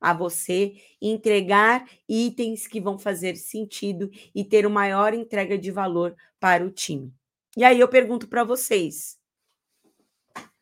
a 0.00 0.12
você 0.12 0.74
entregar 1.00 1.88
itens 2.08 2.66
que 2.66 2.80
vão 2.80 2.98
fazer 2.98 3.36
sentido 3.36 4.10
e 4.34 4.44
ter 4.44 4.66
uma 4.66 4.80
maior 4.80 5.14
entrega 5.14 5.56
de 5.56 5.70
valor 5.70 6.16
para 6.40 6.64
o 6.64 6.70
time. 6.70 7.14
E 7.56 7.62
aí 7.62 7.78
eu 7.78 7.86
pergunto 7.86 8.26
para 8.26 8.42
vocês: 8.42 9.16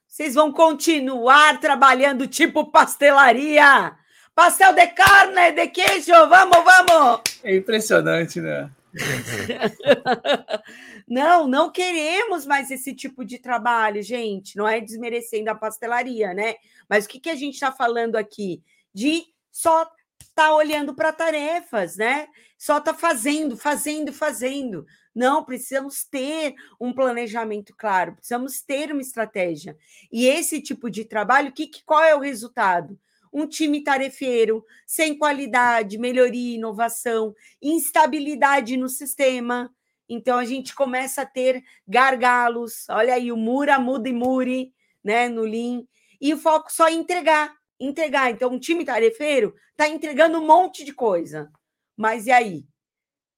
vocês 0.07 0.35
vão 0.35 0.53
continuar 0.53 1.61
trabalhando 1.61 2.29
tipo 2.29 2.70
pastelaria? 2.70 3.97
Pastel 4.35 4.75
de 4.75 4.87
carne, 4.88 5.53
de 5.53 5.66
queijo, 5.68 6.12
vamos, 6.29 6.59
vamos! 6.62 7.23
É 7.42 7.57
impressionante, 7.57 8.38
né? 8.38 8.70
não, 11.09 11.46
não 11.46 11.70
queremos 11.70 12.46
mais 12.46 12.70
esse 12.70 12.94
tipo 12.94 13.24
de 13.24 13.38
trabalho, 13.38 14.02
gente. 14.02 14.57
Não 14.57 14.68
é 14.68 14.80
desmerecendo 14.80 15.50
a 15.50 15.54
pastelaria, 15.54 16.33
né? 16.33 16.54
Mas 16.88 17.04
o 17.04 17.09
que, 17.09 17.20
que 17.20 17.30
a 17.30 17.35
gente 17.35 17.54
está 17.54 17.72
falando 17.72 18.16
aqui? 18.16 18.62
De 18.92 19.24
só 19.50 19.88
tá 20.35 20.54
olhando 20.54 20.94
para 20.94 21.12
tarefas, 21.12 21.96
né? 21.96 22.28
Só 22.59 22.80
tá 22.80 22.94
fazendo, 22.94 23.57
fazendo, 23.57 24.12
fazendo. 24.12 24.87
Não, 25.14 25.44
precisamos 25.44 26.04
ter 26.04 26.54
um 26.80 26.92
planejamento 26.92 27.74
claro, 27.76 28.14
precisamos 28.14 28.61
ter 28.61 28.90
uma 28.90 29.00
estratégia. 29.00 29.76
E 30.11 30.26
esse 30.26 30.61
tipo 30.61 30.90
de 30.90 31.04
trabalho, 31.04 31.52
que, 31.52 31.70
qual 31.85 32.02
é 32.02 32.14
o 32.14 32.20
resultado? 32.20 32.98
Um 33.35 33.47
time 33.49 33.83
tarefeiro, 33.83 34.64
sem 34.87 35.18
qualidade, 35.18 35.99
melhoria, 35.99 36.55
inovação, 36.55 37.35
instabilidade 37.61 38.77
no 38.77 38.88
sistema. 38.88 39.75
Então 40.09 40.38
a 40.38 40.44
gente 40.44 40.75
começa 40.75 41.23
a 41.23 41.27
ter 41.27 41.62
gargalos. 41.87 42.87
Olha 42.88 43.14
aí, 43.14 43.33
o 43.33 43.37
Mura, 43.37 43.79
Muda 43.79 44.09
e 44.09 44.12
Muri, 44.12 44.73
né, 45.03 45.29
no 45.29 45.42
Lean. 45.42 45.83
E 46.20 46.33
o 46.33 46.38
foco 46.38 46.73
só 46.73 46.88
em 46.88 47.01
entregar 47.01 47.53
entregar. 47.79 48.31
Então, 48.31 48.51
um 48.51 48.59
time 48.59 48.85
tarefeiro 48.85 49.55
está 49.70 49.88
entregando 49.88 50.38
um 50.38 50.47
monte 50.47 50.85
de 50.85 50.92
coisa. 50.92 51.51
Mas 51.97 52.27
e 52.27 52.33
aí? 52.33 52.66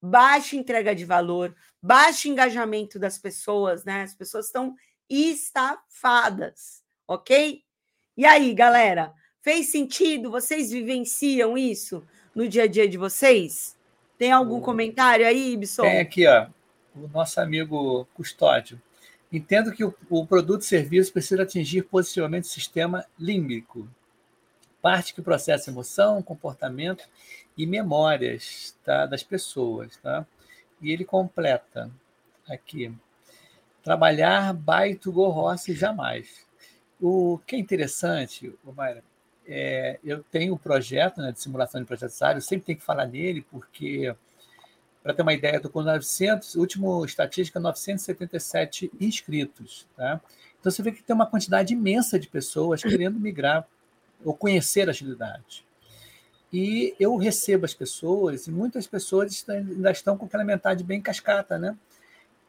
Baixa 0.00 0.56
entrega 0.56 0.94
de 0.94 1.04
valor, 1.04 1.54
baixo 1.82 2.28
engajamento 2.28 2.98
das 2.98 3.18
pessoas, 3.18 3.84
né? 3.84 4.02
As 4.02 4.14
pessoas 4.14 4.46
estão 4.46 4.74
estafadas, 5.08 6.82
ok? 7.08 7.62
E 8.16 8.24
aí, 8.24 8.54
galera? 8.54 9.12
Fez 9.46 9.68
sentido? 9.68 10.28
Vocês 10.28 10.72
vivenciam 10.72 11.56
isso 11.56 12.04
no 12.34 12.48
dia 12.48 12.64
a 12.64 12.66
dia 12.66 12.88
de 12.88 12.98
vocês? 12.98 13.76
Tem 14.18 14.32
algum 14.32 14.60
comentário 14.60 15.24
aí, 15.24 15.52
Ibson? 15.52 15.82
Tem 15.82 16.00
aqui, 16.00 16.26
ó, 16.26 16.48
o 16.96 17.06
nosso 17.06 17.40
amigo 17.40 18.08
Custódio. 18.12 18.82
Entendo 19.32 19.70
que 19.70 19.84
o, 19.84 19.94
o 20.10 20.26
produto 20.26 20.62
e 20.62 20.64
serviço 20.64 21.12
precisa 21.12 21.44
atingir 21.44 21.82
positivamente 21.82 22.48
o 22.48 22.50
sistema 22.50 23.06
límbico, 23.16 23.88
parte 24.82 25.14
que 25.14 25.22
processa 25.22 25.70
emoção, 25.70 26.20
comportamento 26.24 27.08
e 27.56 27.68
memórias 27.68 28.76
tá, 28.82 29.06
das 29.06 29.22
pessoas. 29.22 29.96
Tá? 29.98 30.26
E 30.82 30.90
ele 30.90 31.04
completa 31.04 31.88
aqui: 32.48 32.92
trabalhar 33.80 34.52
baito 34.52 35.12
gorroce 35.12 35.72
jamais. 35.72 36.44
O 37.00 37.38
que 37.46 37.54
é 37.54 37.58
interessante, 37.60 38.52
Mayra, 38.74 39.04
é, 39.48 39.98
eu 40.04 40.22
tenho 40.24 40.54
um 40.54 40.58
projeto 40.58 41.20
né, 41.20 41.32
de 41.32 41.40
simulação 41.40 41.80
de 41.80 41.86
projetos 41.86 42.20
áreas, 42.20 42.44
sempre 42.46 42.66
tenho 42.66 42.78
que 42.78 42.84
falar 42.84 43.06
nele, 43.06 43.46
porque, 43.50 44.14
para 45.02 45.14
ter 45.14 45.22
uma 45.22 45.32
ideia, 45.32 45.56
estou 45.56 45.70
com 45.70 45.82
900, 45.82 46.54
último 46.56 47.04
estatística, 47.04 47.60
977 47.60 48.90
inscritos. 49.00 49.86
Tá? 49.96 50.20
Então, 50.58 50.70
você 50.70 50.82
vê 50.82 50.92
que 50.92 51.02
tem 51.02 51.14
uma 51.14 51.26
quantidade 51.26 51.72
imensa 51.74 52.18
de 52.18 52.28
pessoas 52.28 52.82
querendo 52.82 53.20
migrar 53.20 53.66
ou 54.24 54.34
conhecer 54.34 54.88
a 54.88 54.90
agilidade. 54.90 55.64
E 56.52 56.94
eu 56.98 57.16
recebo 57.16 57.64
as 57.64 57.74
pessoas, 57.74 58.46
e 58.46 58.50
muitas 58.50 58.86
pessoas 58.86 59.44
ainda 59.48 59.90
estão 59.90 60.16
com 60.16 60.26
aquela 60.26 60.44
mentalidade 60.44 60.84
bem 60.84 61.00
cascata, 61.00 61.58
né? 61.58 61.76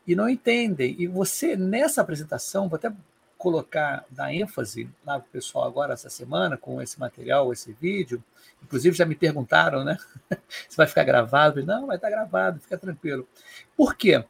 E 0.05 0.15
não 0.15 0.29
entendem. 0.29 0.95
E 0.97 1.07
você, 1.07 1.55
nessa 1.55 2.01
apresentação, 2.01 2.69
vou 2.69 2.77
até 2.77 2.91
colocar, 3.37 4.05
dar 4.09 4.33
ênfase 4.33 4.89
lá 5.05 5.19
para 5.19 5.27
o 5.27 5.31
pessoal 5.31 5.65
agora, 5.65 5.93
essa 5.93 6.09
semana, 6.09 6.57
com 6.57 6.81
esse 6.81 6.99
material, 6.99 7.53
esse 7.53 7.71
vídeo. 7.73 8.23
Inclusive, 8.63 8.97
já 8.97 9.05
me 9.05 9.15
perguntaram, 9.15 9.83
né? 9.83 9.97
Se 10.67 10.75
vai 10.75 10.87
ficar 10.87 11.03
gravado. 11.03 11.65
Não, 11.65 11.87
vai 11.87 11.97
estar 11.97 12.09
gravado, 12.09 12.59
fica 12.59 12.77
tranquilo. 12.77 13.27
Por 13.75 13.95
quê? 13.95 14.23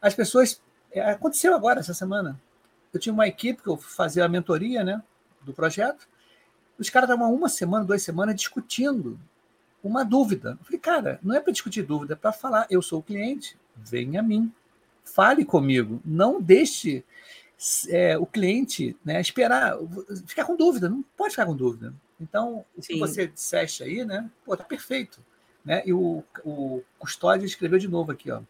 As 0.00 0.14
pessoas. 0.14 0.62
É, 0.92 1.10
aconteceu 1.10 1.54
agora, 1.54 1.80
essa 1.80 1.92
semana. 1.92 2.40
Eu 2.92 3.00
tinha 3.00 3.12
uma 3.12 3.26
equipe 3.26 3.62
que 3.62 3.68
eu 3.68 3.76
fazia 3.76 4.24
a 4.24 4.28
mentoria 4.28 4.82
né, 4.82 5.02
do 5.42 5.52
projeto, 5.52 6.08
os 6.78 6.90
caras 6.90 7.08
estavam 7.08 7.34
uma 7.34 7.48
semana, 7.48 7.84
duas 7.84 8.02
semanas 8.02 8.34
discutindo 8.34 9.18
uma 9.82 10.04
dúvida. 10.04 10.56
Eu 10.58 10.64
falei, 10.64 10.80
cara, 10.80 11.20
não 11.22 11.34
é 11.34 11.40
para 11.40 11.52
discutir 11.52 11.82
dúvida, 11.82 12.14
é 12.14 12.16
para 12.16 12.32
falar, 12.32 12.66
eu 12.68 12.82
sou 12.82 13.00
o 13.00 13.02
cliente, 13.02 13.56
venha 13.76 14.20
a 14.20 14.22
mim, 14.22 14.52
fale 15.04 15.44
comigo, 15.44 16.00
não 16.04 16.40
deixe 16.40 17.04
é, 17.88 18.18
o 18.18 18.26
cliente 18.26 18.96
né, 19.04 19.20
esperar, 19.20 19.76
ficar 20.26 20.44
com 20.44 20.56
dúvida, 20.56 20.88
não 20.88 21.02
pode 21.16 21.30
ficar 21.30 21.46
com 21.46 21.56
dúvida. 21.56 21.94
Então, 22.20 22.64
o 22.76 22.82
Sim. 22.82 22.94
que 22.94 22.98
você 22.98 23.26
disseste 23.26 23.82
aí, 23.82 24.04
né? 24.04 24.30
Pô, 24.44 24.56
tá 24.56 24.64
perfeito. 24.64 25.20
Né? 25.64 25.82
E 25.84 25.92
o, 25.92 26.22
o 26.44 26.82
Custódio 26.98 27.46
escreveu 27.46 27.78
de 27.78 27.88
novo 27.88 28.12
aqui, 28.12 28.30
ó. 28.30 28.40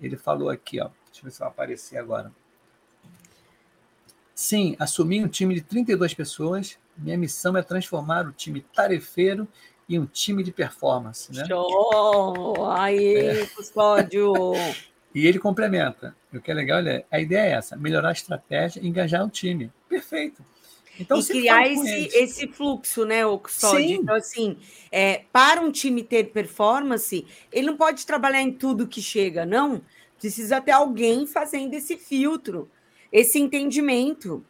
Ele 0.00 0.16
falou 0.16 0.50
aqui, 0.50 0.80
ó. 0.80 0.90
Deixa 1.06 1.20
eu 1.20 1.24
ver 1.24 1.30
se 1.30 1.38
vai 1.38 1.48
aparecer 1.48 1.96
agora. 1.96 2.32
Sim, 4.34 4.76
assumi 4.78 5.22
um 5.22 5.28
time 5.28 5.54
de 5.54 5.60
32 5.62 6.12
pessoas. 6.12 6.76
Minha 6.96 7.16
missão 7.16 7.56
é 7.56 7.62
transformar 7.62 8.26
o 8.26 8.32
time 8.32 8.60
tarefeiro 8.60 9.48
em 9.88 9.98
um 9.98 10.06
time 10.06 10.42
de 10.42 10.52
performance. 10.52 11.32
Né? 11.32 11.46
Show! 11.46 12.70
Aí, 12.70 13.16
é. 13.16 13.46
Custódio! 13.46 14.32
E 15.14 15.26
ele 15.26 15.38
complementa. 15.38 16.16
O 16.32 16.40
que 16.40 16.50
é 16.50 16.54
legal, 16.54 16.80
é, 16.80 17.04
a 17.10 17.20
ideia 17.20 17.50
é 17.50 17.52
essa: 17.52 17.76
melhorar 17.76 18.08
a 18.08 18.12
estratégia 18.12 18.80
e 18.80 18.88
engajar 18.88 19.24
o 19.24 19.30
time. 19.30 19.70
Perfeito. 19.88 20.42
Então, 20.98 21.18
e 21.18 21.24
criar 21.24 21.66
esse, 21.66 22.16
esse 22.16 22.48
fluxo, 22.48 23.04
né, 23.04 23.26
o 23.26 23.38
Custódio? 23.38 23.96
Então, 23.96 24.14
assim, 24.14 24.56
é, 24.92 25.22
para 25.32 25.60
um 25.60 25.70
time 25.70 26.04
ter 26.04 26.24
performance, 26.30 27.26
ele 27.52 27.66
não 27.66 27.76
pode 27.76 28.06
trabalhar 28.06 28.42
em 28.42 28.52
tudo 28.52 28.86
que 28.86 29.02
chega, 29.02 29.44
não. 29.44 29.82
Precisa 30.18 30.60
ter 30.60 30.70
alguém 30.70 31.26
fazendo 31.26 31.74
esse 31.74 31.96
filtro, 31.96 32.70
esse 33.12 33.38
entendimento. 33.38 34.44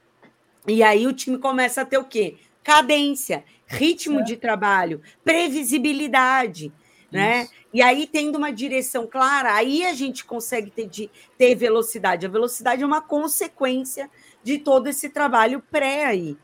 E 0.67 0.83
aí 0.83 1.07
o 1.07 1.13
time 1.13 1.39
começa 1.39 1.81
a 1.83 1.85
ter 1.85 1.99
o 1.99 2.05
quê? 2.05 2.37
Cadência, 2.63 3.45
ritmo 3.67 4.23
de 4.23 4.37
trabalho, 4.37 5.01
previsibilidade 5.23 6.73
né? 7.15 7.49
E 7.73 7.81
aí, 7.81 8.07
tendo 8.07 8.37
uma 8.37 8.53
direção 8.53 9.07
clara, 9.07 9.55
aí 9.55 9.85
a 9.87 9.93
gente 9.93 10.25
consegue 10.25 10.71
ter, 10.71 10.89
de, 10.89 11.11
ter 11.39 11.55
velocidade. 11.55 12.27
A 12.27 12.29
velocidade 12.29 12.83
é 12.83 12.87
uma 12.87 13.01
consequência 13.01 14.11
de 14.43 14.59
todo 14.59 14.89
esse 14.89 15.09
trabalho 15.09 15.63
pré 15.71 16.05
aí. 16.05 16.37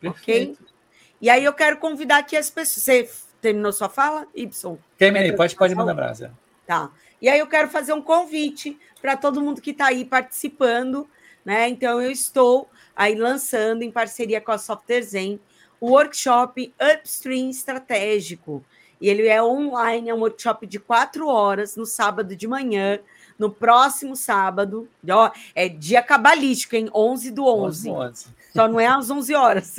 Perfeito. 0.00 0.62
Ok? 0.62 0.72
E 1.20 1.30
aí 1.30 1.44
eu 1.44 1.52
quero 1.52 1.76
convidar 1.76 2.18
aqui 2.18 2.36
as 2.36 2.50
pessoas. 2.50 2.84
Você 2.84 3.10
terminou 3.40 3.72
sua 3.72 3.88
fala, 3.88 4.26
Y? 4.34 4.76
Terminei, 4.98 5.32
pode, 5.32 5.54
pode 5.54 5.74
mandar 5.74 5.94
brasa. 5.94 6.32
Tá. 6.66 6.90
E 7.20 7.28
aí 7.28 7.38
eu 7.38 7.46
quero 7.46 7.68
fazer 7.68 7.92
um 7.92 8.02
convite 8.02 8.78
para 9.00 9.16
todo 9.16 9.40
mundo 9.40 9.60
que 9.60 9.70
está 9.70 9.86
aí 9.86 10.04
participando, 10.04 11.08
né? 11.44 11.68
Então 11.68 12.00
eu 12.00 12.10
estou 12.10 12.68
aí 12.96 13.14
lançando 13.14 13.82
em 13.82 13.90
parceria 13.90 14.40
com 14.40 14.52
a 14.52 14.58
Software 14.58 15.02
Zen 15.02 15.40
o 15.82 15.90
workshop 15.90 16.72
Upstream 16.80 17.50
Estratégico. 17.50 18.64
E 19.02 19.08
ele 19.08 19.26
é 19.26 19.42
online, 19.42 20.10
é 20.10 20.14
um 20.14 20.20
workshop 20.20 20.64
de 20.64 20.78
quatro 20.78 21.26
horas 21.26 21.74
no 21.74 21.84
sábado 21.84 22.36
de 22.36 22.46
manhã. 22.46 23.00
No 23.36 23.50
próximo 23.50 24.14
sábado, 24.14 24.88
ó, 25.10 25.32
é 25.56 25.68
dia 25.68 26.00
cabalístico, 26.00 26.76
em 26.76 26.88
11 26.94 27.32
do 27.32 27.44
11. 27.44 27.90
11, 27.90 27.90
11. 27.90 28.26
Só 28.54 28.68
não 28.68 28.78
é 28.78 28.86
às 28.86 29.10
11 29.10 29.34
horas. 29.34 29.76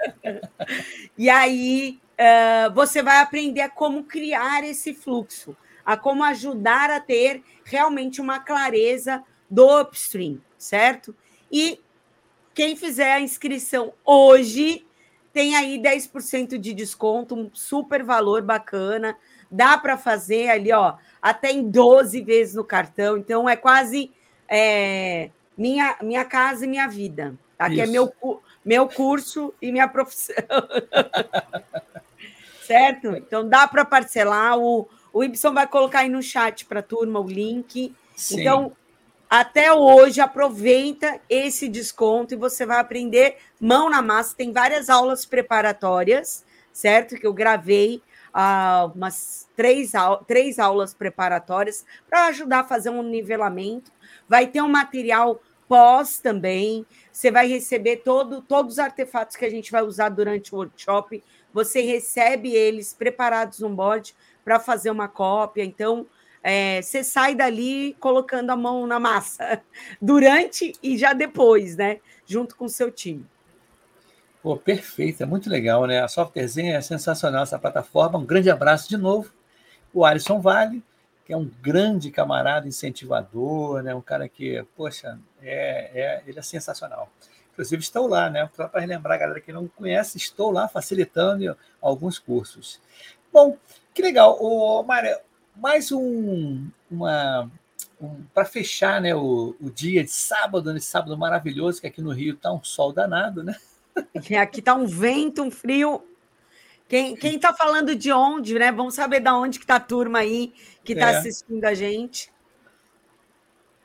e 1.18 1.28
aí 1.28 2.00
uh, 2.14 2.72
você 2.72 3.02
vai 3.02 3.18
aprender 3.18 3.60
a 3.60 3.68
como 3.68 4.04
criar 4.04 4.64
esse 4.64 4.94
fluxo, 4.94 5.54
a 5.84 5.94
como 5.94 6.24
ajudar 6.24 6.88
a 6.88 6.98
ter 6.98 7.42
realmente 7.64 8.22
uma 8.22 8.38
clareza 8.38 9.22
do 9.50 9.78
upstream, 9.78 10.40
certo? 10.56 11.14
E 11.52 11.78
quem 12.54 12.76
fizer 12.76 13.12
a 13.12 13.20
inscrição 13.20 13.92
hoje 14.02 14.86
tem 15.36 15.54
aí 15.54 15.78
10% 15.78 16.56
de 16.56 16.72
desconto, 16.72 17.34
um 17.34 17.50
super 17.52 18.02
valor 18.02 18.40
bacana. 18.40 19.14
Dá 19.50 19.76
para 19.76 19.98
fazer 19.98 20.48
ali, 20.48 20.72
ó, 20.72 20.94
até 21.20 21.52
em 21.52 21.68
12 21.70 22.22
vezes 22.22 22.54
no 22.54 22.64
cartão. 22.64 23.18
Então 23.18 23.46
é 23.46 23.54
quase 23.54 24.10
é, 24.48 25.28
minha, 25.54 25.94
minha 26.00 26.24
casa 26.24 26.64
e 26.64 26.68
minha 26.68 26.88
vida. 26.88 27.34
Aqui 27.58 27.82
é 27.82 27.84
Isso. 27.84 27.90
é 27.90 27.92
meu, 27.92 28.42
meu 28.64 28.88
curso 28.88 29.52
e 29.60 29.70
minha 29.70 29.86
profissão. 29.86 30.36
certo? 32.66 33.08
Então 33.08 33.46
dá 33.46 33.68
para 33.68 33.84
parcelar. 33.84 34.58
O, 34.58 34.88
o 35.12 35.22
Ibson 35.22 35.52
vai 35.52 35.66
colocar 35.66 35.98
aí 35.98 36.08
no 36.08 36.22
chat 36.22 36.64
para 36.64 36.80
a 36.80 36.82
turma 36.82 37.20
o 37.20 37.28
link. 37.28 37.94
Sim. 38.16 38.40
Então, 38.40 38.72
até 39.28 39.72
hoje, 39.72 40.20
aproveita 40.20 41.20
esse 41.28 41.68
desconto 41.68 42.34
e 42.34 42.36
você 42.36 42.64
vai 42.64 42.78
aprender 42.78 43.36
mão 43.60 43.90
na 43.90 44.00
massa. 44.00 44.36
Tem 44.36 44.52
várias 44.52 44.88
aulas 44.88 45.26
preparatórias, 45.26 46.44
certo? 46.72 47.16
Que 47.16 47.26
eu 47.26 47.32
gravei 47.32 48.02
uh, 48.32 48.92
umas 48.94 49.48
três, 49.56 49.92
três 50.26 50.58
aulas 50.60 50.94
preparatórias 50.94 51.84
para 52.08 52.26
ajudar 52.26 52.60
a 52.60 52.64
fazer 52.64 52.90
um 52.90 53.02
nivelamento. 53.02 53.90
Vai 54.28 54.46
ter 54.46 54.62
um 54.62 54.68
material 54.68 55.40
pós 55.68 56.20
também. 56.20 56.86
Você 57.10 57.30
vai 57.30 57.48
receber 57.48 57.96
todo, 57.98 58.40
todos 58.40 58.74
os 58.74 58.78
artefatos 58.78 59.34
que 59.34 59.44
a 59.44 59.50
gente 59.50 59.72
vai 59.72 59.82
usar 59.82 60.08
durante 60.10 60.54
o 60.54 60.58
workshop. 60.58 61.22
Você 61.52 61.80
recebe 61.80 62.54
eles 62.54 62.92
preparados 62.92 63.58
no 63.58 63.70
board 63.70 64.14
para 64.44 64.60
fazer 64.60 64.90
uma 64.90 65.08
cópia. 65.08 65.64
Então, 65.64 66.06
é, 66.48 66.80
você 66.80 67.02
sai 67.02 67.34
dali 67.34 67.96
colocando 67.98 68.50
a 68.50 68.56
mão 68.56 68.86
na 68.86 69.00
massa, 69.00 69.60
durante 70.00 70.72
e 70.80 70.96
já 70.96 71.12
depois, 71.12 71.76
né? 71.76 71.98
Junto 72.24 72.54
com 72.54 72.66
o 72.66 72.68
seu 72.68 72.88
time. 72.88 73.26
Pô, 74.40 74.56
perfeito, 74.56 75.24
é 75.24 75.26
muito 75.26 75.50
legal, 75.50 75.86
né? 75.86 76.00
A 76.00 76.06
Softwarezinha 76.06 76.76
é 76.76 76.80
sensacional 76.80 77.42
essa 77.42 77.58
plataforma. 77.58 78.20
Um 78.20 78.24
grande 78.24 78.48
abraço 78.48 78.88
de 78.88 78.96
novo. 78.96 79.32
O 79.92 80.04
Alisson 80.04 80.40
Vale, 80.40 80.84
que 81.24 81.32
é 81.32 81.36
um 81.36 81.50
grande 81.60 82.12
camarada 82.12 82.68
incentivador, 82.68 83.82
né? 83.82 83.92
Um 83.92 84.00
cara 84.00 84.28
que, 84.28 84.64
poxa, 84.76 85.18
é, 85.42 85.90
é, 86.00 86.22
ele 86.28 86.38
é 86.38 86.42
sensacional. 86.42 87.10
Inclusive, 87.54 87.82
estou 87.82 88.06
lá, 88.06 88.30
né? 88.30 88.48
Só 88.54 88.68
para 88.68 88.82
relembrar 88.82 89.16
a 89.16 89.20
galera 89.20 89.40
que 89.40 89.52
não 89.52 89.66
conhece, 89.66 90.16
estou 90.16 90.52
lá 90.52 90.68
facilitando 90.68 91.56
alguns 91.82 92.20
cursos. 92.20 92.80
Bom, 93.32 93.56
que 93.92 94.00
legal. 94.00 94.38
O 94.40 94.84
Mário, 94.84 95.18
mais 95.56 95.90
um, 95.90 96.68
uma, 96.90 97.50
um, 98.00 98.22
para 98.34 98.44
fechar 98.44 99.00
né, 99.00 99.14
o, 99.14 99.56
o 99.60 99.70
dia 99.70 100.04
de 100.04 100.10
sábado, 100.10 100.72
nesse 100.72 100.86
sábado 100.86 101.16
maravilhoso, 101.16 101.80
que 101.80 101.86
aqui 101.86 102.00
no 102.00 102.12
Rio 102.12 102.34
está 102.34 102.52
um 102.52 102.62
sol 102.62 102.92
danado, 102.92 103.42
né? 103.42 103.56
Aqui 104.38 104.60
está 104.60 104.74
um 104.74 104.86
vento, 104.86 105.42
um 105.42 105.50
frio. 105.50 106.06
Quem, 106.86 107.16
quem 107.16 107.38
tá 107.38 107.54
falando 107.54 107.96
de 107.96 108.12
onde, 108.12 108.58
né? 108.58 108.70
Vamos 108.70 108.94
saber 108.94 109.20
de 109.20 109.30
onde 109.30 109.58
que 109.58 109.66
tá 109.66 109.76
a 109.76 109.80
turma 109.80 110.18
aí 110.18 110.52
que 110.84 110.92
está 110.92 111.12
é. 111.12 111.16
assistindo 111.16 111.64
a 111.64 111.72
gente. 111.72 112.30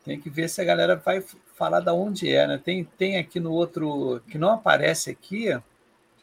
Tem 0.03 0.19
que 0.19 0.29
ver 0.29 0.49
se 0.49 0.59
a 0.59 0.65
galera 0.65 0.97
vai 0.97 1.23
falar 1.55 1.79
de 1.79 1.91
onde 1.91 2.29
é, 2.29 2.45
né? 2.45 2.57
Tem, 2.57 2.83
tem 2.83 3.17
aqui 3.17 3.39
no 3.39 3.53
outro, 3.53 4.21
que 4.27 4.37
não 4.37 4.49
aparece 4.49 5.09
aqui. 5.09 5.45
Deixa 5.45 5.61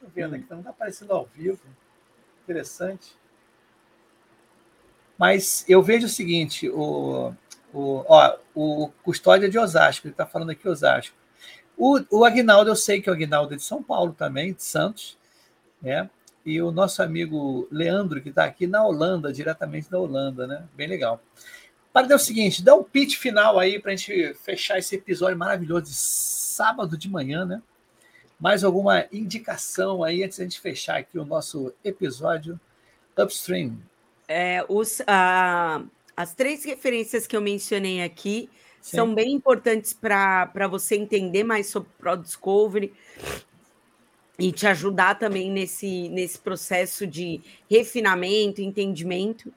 eu 0.03 0.11
ver, 0.15 0.29
né? 0.29 0.39
Que 0.39 0.51
não 0.51 0.59
está 0.59 0.71
aparecendo 0.71 1.13
ao 1.13 1.27
vivo. 1.27 1.63
Interessante. 2.45 3.18
Mas 5.19 5.65
eu 5.69 5.83
vejo 5.83 6.07
o 6.07 6.11
seguinte: 6.11 6.71
o, 6.71 7.35
o, 7.73 8.05
ó, 8.09 8.37
o 8.55 8.89
Custódia 9.03 9.49
de 9.49 9.59
Osasco, 9.59 10.07
ele 10.07 10.15
está 10.15 10.25
falando 10.25 10.51
aqui 10.51 10.69
Osasco. 10.69 11.17
O, 11.77 12.01
o 12.11 12.25
Agnaldo, 12.25 12.71
eu 12.71 12.77
sei 12.77 13.03
que 13.03 13.11
o 13.11 13.13
Agnaldo 13.13 13.55
é 13.55 13.57
de 13.57 13.63
São 13.63 13.83
Paulo 13.83 14.13
também, 14.13 14.53
de 14.53 14.63
Santos, 14.63 15.19
né? 15.83 16.09
E 16.45 16.63
o 16.63 16.71
nosso 16.71 17.03
amigo 17.03 17.69
Leandro, 17.71 18.23
que 18.23 18.31
está 18.31 18.45
aqui 18.45 18.67
na 18.67 18.85
Holanda, 18.87 19.33
diretamente 19.33 19.91
da 19.91 19.99
Holanda, 19.99 20.47
né? 20.47 20.65
Bem 20.75 20.89
legal. 20.89 21.21
Para 21.93 22.07
dar 22.07 22.17
o 22.17 22.19
seguinte, 22.19 22.63
dá 22.63 22.75
um 22.75 22.85
pitch 22.85 23.17
final 23.17 23.59
aí 23.59 23.79
para 23.79 23.93
a 23.93 23.97
gente 23.97 24.35
fechar 24.35 24.79
esse 24.79 24.95
episódio 24.95 25.37
maravilhoso 25.37 25.85
de 25.85 25.95
sábado 25.95 26.97
de 26.97 27.09
manhã, 27.09 27.45
né? 27.45 27.63
Mais 28.39 28.63
alguma 28.63 29.07
indicação 29.13 30.05
aí 30.05 30.23
antes 30.23 30.39
da 30.39 30.45
gente 30.45 30.61
fechar 30.61 30.99
aqui 30.99 31.19
o 31.19 31.25
nosso 31.25 31.73
episódio 31.85 32.59
Upstream? 33.17 33.79
É, 34.29 34.63
os, 34.69 35.01
a, 35.07 35.83
as 36.15 36.35
três 36.35 36.65
referências 36.65 37.27
que 37.27 37.35
eu 37.35 37.41
mencionei 37.41 38.03
aqui 38.03 38.51
Sim. 38.83 38.97
são 38.97 39.15
bem 39.15 39.33
importantes 39.33 39.95
para 39.95 40.69
você 40.69 40.97
entender 40.97 41.45
mais 41.45 41.69
sobre 41.69 41.89
Pro 41.99 42.17
Discovery 42.17 42.93
e 44.39 44.53
te 44.53 44.67
ajudar 44.67 45.19
também 45.19 45.51
nesse, 45.51 46.11
nesse 46.11 46.39
processo 46.39 47.07
de 47.07 47.41
refinamento, 47.69 48.61
entendimento. 48.61 49.49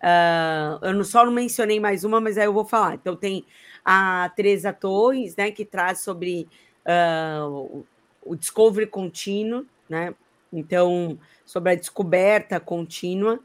Uh, 0.00 0.86
eu 0.86 0.94
não, 0.94 1.04
só 1.04 1.26
não 1.26 1.32
mencionei 1.32 1.78
mais 1.78 2.04
uma, 2.04 2.20
mas 2.20 2.38
aí 2.38 2.46
eu 2.46 2.52
vou 2.52 2.64
falar. 2.64 2.94
Então, 2.94 3.14
tem 3.16 3.44
a 3.84 4.30
Teresa 4.34 4.72
Torres, 4.72 5.36
né, 5.36 5.50
que 5.50 5.64
traz 5.64 6.00
sobre 6.00 6.48
uh, 6.86 7.84
o 8.22 8.36
Discovery 8.36 8.86
contínuo, 8.86 9.66
né? 9.88 10.14
Então, 10.52 11.18
sobre 11.44 11.72
a 11.72 11.74
descoberta 11.74 12.58
contínua 12.58 13.40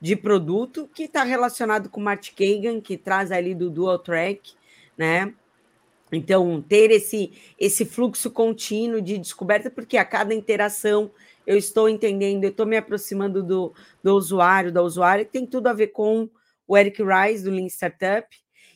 de 0.00 0.16
produto 0.16 0.88
que 0.94 1.04
está 1.04 1.22
relacionado 1.22 1.90
com 1.90 2.00
o 2.00 2.04
Mart 2.04 2.30
Kagan, 2.34 2.80
que 2.80 2.96
traz 2.96 3.30
ali 3.30 3.54
do 3.54 3.70
Dual 3.70 3.98
Track, 3.98 4.54
né? 4.96 5.34
Então, 6.12 6.60
ter 6.60 6.90
esse, 6.90 7.32
esse 7.58 7.84
fluxo 7.84 8.30
contínuo 8.30 9.00
de 9.00 9.18
descoberta, 9.18 9.70
porque 9.70 9.96
a 9.96 10.04
cada 10.04 10.34
interação 10.34 11.10
eu 11.46 11.56
estou 11.56 11.88
entendendo, 11.88 12.44
eu 12.44 12.50
estou 12.50 12.66
me 12.66 12.76
aproximando 12.76 13.42
do, 13.42 13.74
do 14.02 14.16
usuário, 14.16 14.72
da 14.72 14.82
usuária, 14.82 15.24
que 15.24 15.32
tem 15.32 15.46
tudo 15.46 15.68
a 15.68 15.72
ver 15.72 15.88
com 15.88 16.28
o 16.66 16.76
Eric 16.76 17.02
Rice, 17.02 17.44
do 17.44 17.50
Lean 17.50 17.66
Startup. 17.66 18.26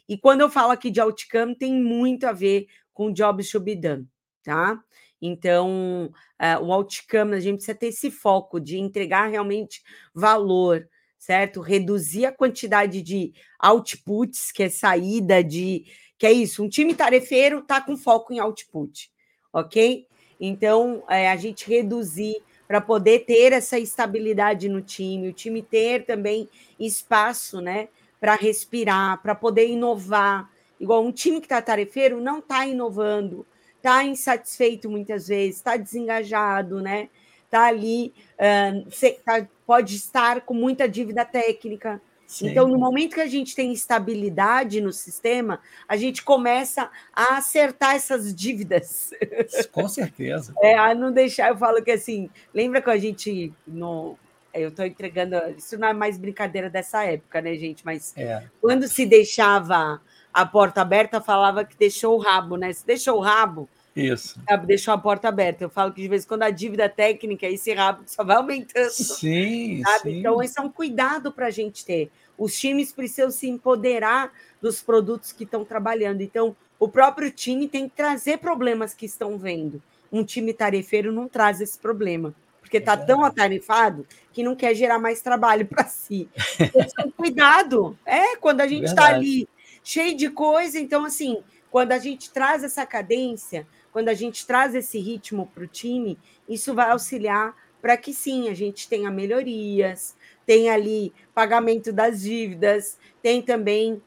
E 0.08 0.18
quando 0.18 0.42
eu 0.42 0.50
falo 0.50 0.72
aqui 0.72 0.90
de 0.90 1.00
outcome, 1.00 1.56
tem 1.56 1.74
muito 1.74 2.24
a 2.24 2.32
ver 2.32 2.66
com 2.92 3.12
jobs 3.12 3.50
to 3.50 3.60
be 3.60 3.74
done, 3.74 4.06
tá? 4.42 4.80
Então, 5.20 6.12
uh, 6.40 6.62
o 6.62 6.72
outcome, 6.72 7.34
a 7.34 7.40
gente 7.40 7.56
precisa 7.56 7.76
ter 7.76 7.86
esse 7.86 8.10
foco 8.10 8.60
de 8.60 8.78
entregar 8.78 9.26
realmente 9.26 9.82
valor, 10.14 10.88
certo? 11.24 11.60
Reduzir 11.60 12.26
a 12.26 12.32
quantidade 12.32 13.00
de 13.00 13.32
outputs, 13.58 14.52
que 14.52 14.64
é 14.64 14.68
saída 14.68 15.42
de. 15.42 15.86
que 16.18 16.26
é 16.26 16.32
isso, 16.32 16.62
um 16.62 16.68
time 16.68 16.94
tarefeiro 16.94 17.60
está 17.60 17.80
com 17.80 17.96
foco 17.96 18.32
em 18.32 18.38
output, 18.38 19.10
ok? 19.52 20.06
Então, 20.38 21.02
é, 21.08 21.30
a 21.30 21.36
gente 21.36 21.66
reduzir 21.66 22.42
para 22.68 22.80
poder 22.80 23.20
ter 23.20 23.52
essa 23.52 23.78
estabilidade 23.78 24.68
no 24.68 24.82
time, 24.82 25.28
o 25.28 25.32
time 25.32 25.62
ter 25.62 26.04
também 26.04 26.48
espaço, 26.78 27.60
né, 27.60 27.88
para 28.20 28.34
respirar, 28.34 29.22
para 29.22 29.34
poder 29.34 29.68
inovar. 29.68 30.50
Igual 30.78 31.04
um 31.04 31.12
time 31.12 31.40
que 31.40 31.46
está 31.46 31.62
tarefeiro 31.62 32.20
não 32.20 32.40
está 32.40 32.66
inovando, 32.66 33.46
está 33.76 34.04
insatisfeito 34.04 34.90
muitas 34.90 35.28
vezes, 35.28 35.56
está 35.56 35.76
desengajado, 35.76 36.80
né? 36.80 37.08
Está 37.44 37.66
ali, 37.66 38.12
uh, 38.34 39.22
tá, 39.24 39.46
pode 39.66 39.96
estar 39.96 40.42
com 40.42 40.54
muita 40.54 40.88
dívida 40.88 41.24
técnica, 41.24 42.00
Sim. 42.26 42.48
Então, 42.48 42.66
no 42.66 42.78
momento 42.78 43.14
que 43.14 43.20
a 43.20 43.28
gente 43.28 43.54
tem 43.54 43.72
estabilidade 43.72 44.80
no 44.80 44.92
sistema, 44.92 45.60
a 45.86 45.96
gente 45.96 46.22
começa 46.22 46.90
a 47.12 47.36
acertar 47.36 47.94
essas 47.94 48.34
dívidas. 48.34 49.10
Com 49.70 49.88
certeza. 49.88 50.54
É, 50.60 50.76
a 50.76 50.94
não 50.94 51.12
deixar, 51.12 51.50
eu 51.50 51.56
falo 51.56 51.82
que 51.82 51.90
assim, 51.90 52.30
lembra 52.52 52.80
que 52.80 52.90
a 52.90 52.96
gente 52.96 53.52
no 53.66 54.18
eu 54.52 54.68
estou 54.68 54.86
entregando, 54.86 55.36
isso 55.58 55.76
não 55.76 55.88
é 55.88 55.92
mais 55.92 56.16
brincadeira 56.16 56.70
dessa 56.70 57.04
época, 57.04 57.40
né, 57.40 57.56
gente? 57.56 57.84
Mas 57.84 58.14
é. 58.16 58.44
quando 58.60 58.86
se 58.86 59.04
deixava 59.04 60.00
a 60.32 60.46
porta 60.46 60.80
aberta, 60.80 61.20
falava 61.20 61.64
que 61.64 61.76
deixou 61.76 62.16
o 62.16 62.20
rabo, 62.20 62.56
né? 62.56 62.72
Se 62.72 62.86
deixou 62.86 63.18
o 63.18 63.20
rabo, 63.20 63.68
isso. 63.94 64.40
Deixou 64.66 64.92
a 64.92 64.98
porta 64.98 65.28
aberta. 65.28 65.64
Eu 65.64 65.70
falo 65.70 65.92
que 65.92 66.02
de 66.02 66.08
vez 66.08 66.24
em 66.24 66.28
quando 66.28 66.42
a 66.42 66.50
dívida 66.50 66.88
técnica, 66.88 67.46
esse 67.46 67.72
rabo 67.72 68.02
só 68.06 68.24
vai 68.24 68.36
aumentando. 68.36 68.90
Sim, 68.90 69.82
sabe? 69.84 70.10
sim. 70.10 70.18
Então, 70.18 70.42
esse 70.42 70.58
é 70.58 70.62
um 70.62 70.68
cuidado 70.68 71.30
para 71.30 71.46
a 71.46 71.50
gente 71.50 71.84
ter. 71.84 72.10
Os 72.36 72.58
times 72.58 72.92
precisam 72.92 73.30
se 73.30 73.48
empoderar 73.48 74.32
dos 74.60 74.82
produtos 74.82 75.30
que 75.30 75.44
estão 75.44 75.64
trabalhando. 75.64 76.22
Então, 76.22 76.56
o 76.78 76.88
próprio 76.88 77.30
time 77.30 77.68
tem 77.68 77.88
que 77.88 77.94
trazer 77.94 78.38
problemas 78.38 78.94
que 78.94 79.06
estão 79.06 79.38
vendo. 79.38 79.80
Um 80.10 80.24
time 80.24 80.52
tarefeiro 80.52 81.12
não 81.12 81.28
traz 81.28 81.60
esse 81.60 81.78
problema, 81.78 82.34
porque 82.60 82.78
está 82.78 82.96
tão 82.96 83.24
atarefado 83.24 84.06
que 84.32 84.42
não 84.42 84.56
quer 84.56 84.74
gerar 84.74 84.98
mais 84.98 85.22
trabalho 85.22 85.66
para 85.66 85.84
si. 85.84 86.28
Então, 86.58 87.10
cuidado. 87.16 87.96
É, 88.04 88.36
quando 88.36 88.60
a 88.60 88.66
gente 88.66 88.86
está 88.86 89.06
ali 89.06 89.48
cheio 89.82 90.16
de 90.16 90.30
coisa, 90.30 90.80
então, 90.80 91.04
assim, 91.04 91.42
quando 91.70 91.92
a 91.92 91.98
gente 91.98 92.30
traz 92.30 92.64
essa 92.64 92.84
cadência, 92.86 93.66
quando 93.94 94.08
a 94.08 94.14
gente 94.14 94.44
traz 94.44 94.74
esse 94.74 94.98
ritmo 94.98 95.46
para 95.54 95.62
o 95.62 95.68
time, 95.68 96.18
isso 96.48 96.74
vai 96.74 96.90
auxiliar 96.90 97.56
para 97.80 97.96
que 97.96 98.12
sim, 98.12 98.48
a 98.48 98.54
gente 98.54 98.88
tenha 98.88 99.08
melhorias, 99.08 100.16
tem 100.44 100.68
ali 100.68 101.14
pagamento 101.32 101.92
das 101.92 102.22
dívidas, 102.22 102.98
tem 103.22 103.40
também 103.40 104.02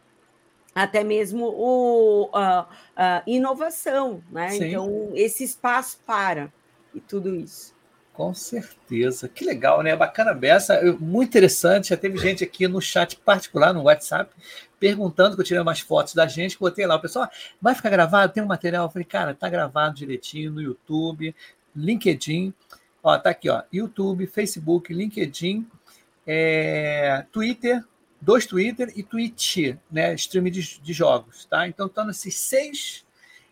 até 0.76 1.06
mesmo 1.06 1.46
o, 1.48 2.30
a, 2.34 2.68
a 2.98 3.24
inovação, 3.26 4.22
né? 4.30 4.50
Sim. 4.50 4.66
Então, 4.66 5.12
esse 5.14 5.46
espaço 5.46 6.02
para 6.06 6.52
e 6.94 7.00
tudo 7.00 7.34
isso. 7.34 7.74
Com 8.18 8.34
certeza. 8.34 9.30
Que 9.30 9.46
legal, 9.46 9.84
né? 9.84 9.96
Bacana 9.96 10.34
beça, 10.34 10.82
muito 11.00 11.30
interessante. 11.30 11.90
Já 11.90 11.98
teve 11.98 12.18
gente 12.18 12.44
aqui 12.44 12.68
no 12.68 12.82
chat 12.82 13.16
particular, 13.18 13.72
no 13.72 13.84
WhatsApp, 13.84 14.34
perguntando 14.80 15.36
que 15.36 15.42
eu 15.42 15.46
tirei 15.46 15.62
umas 15.62 15.82
fotos 15.82 16.16
da 16.16 16.26
gente, 16.26 16.58
botei 16.58 16.88
lá. 16.88 16.96
O 16.96 17.00
pessoal, 17.00 17.30
vai 17.62 17.76
ficar 17.76 17.92
gravado? 17.92 18.34
Tem 18.34 18.42
um 18.42 18.48
material? 18.48 18.88
Eu 18.88 18.90
falei, 18.90 19.06
cara, 19.06 19.36
tá 19.36 19.48
gravado 19.48 19.98
direitinho 19.98 20.52
no 20.52 20.60
YouTube, 20.60 21.36
LinkedIn. 21.76 22.52
Ó, 23.04 23.16
tá 23.20 23.30
aqui, 23.30 23.52
ó. 23.52 23.62
YouTube, 23.72 24.26
Facebook, 24.26 24.92
LinkedIn, 24.92 25.68
é, 26.26 27.24
Twitter, 27.32 27.86
dois 28.20 28.48
Twitter 28.48 28.92
e 28.96 29.04
Twitch, 29.04 29.76
né? 29.92 30.16
Streaming 30.16 30.50
de, 30.50 30.80
de 30.82 30.92
jogos, 30.92 31.46
tá? 31.46 31.68
Então 31.68 31.86
estão 31.86 32.04
nesses 32.04 32.34
seis 32.34 33.06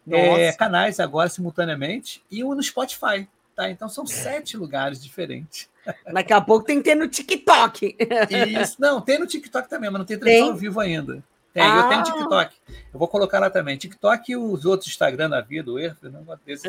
é, 0.09 0.51
canais 0.53 0.99
agora 0.99 1.29
simultaneamente 1.29 2.23
e 2.31 2.43
um 2.43 2.55
no 2.55 2.63
Spotify. 2.63 3.27
Tá? 3.55 3.69
Então 3.69 3.87
são 3.87 4.05
sete 4.05 4.57
lugares 4.57 5.01
diferentes. 5.01 5.69
Daqui 6.11 6.33
a 6.33 6.41
pouco 6.41 6.65
tem 6.65 6.77
que 6.79 6.83
ter 6.83 6.95
no 6.95 7.07
TikTok. 7.07 7.95
Isso, 8.61 8.75
não, 8.79 8.99
tem 8.99 9.17
no 9.17 9.25
TikTok 9.25 9.69
também, 9.69 9.89
mas 9.89 9.99
não 9.99 10.05
tem 10.05 10.17
transmissão 10.17 10.49
ao 10.49 10.55
vivo 10.55 10.79
ainda. 10.79 11.23
Tem, 11.53 11.63
ah. 11.63 11.77
eu 11.77 11.87
tenho 11.87 12.03
TikTok. 12.03 12.55
Eu 12.93 12.99
vou 12.99 13.07
colocar 13.07 13.39
lá 13.39 13.49
também. 13.49 13.77
TikTok 13.77 14.29
e 14.29 14.35
os 14.35 14.65
outros 14.65 14.89
Instagram 14.89 15.29
da 15.29 15.39
vida, 15.39 15.71
o 15.71 15.79
Erf, 15.79 16.03
não 16.03 16.25
desse. 16.45 16.67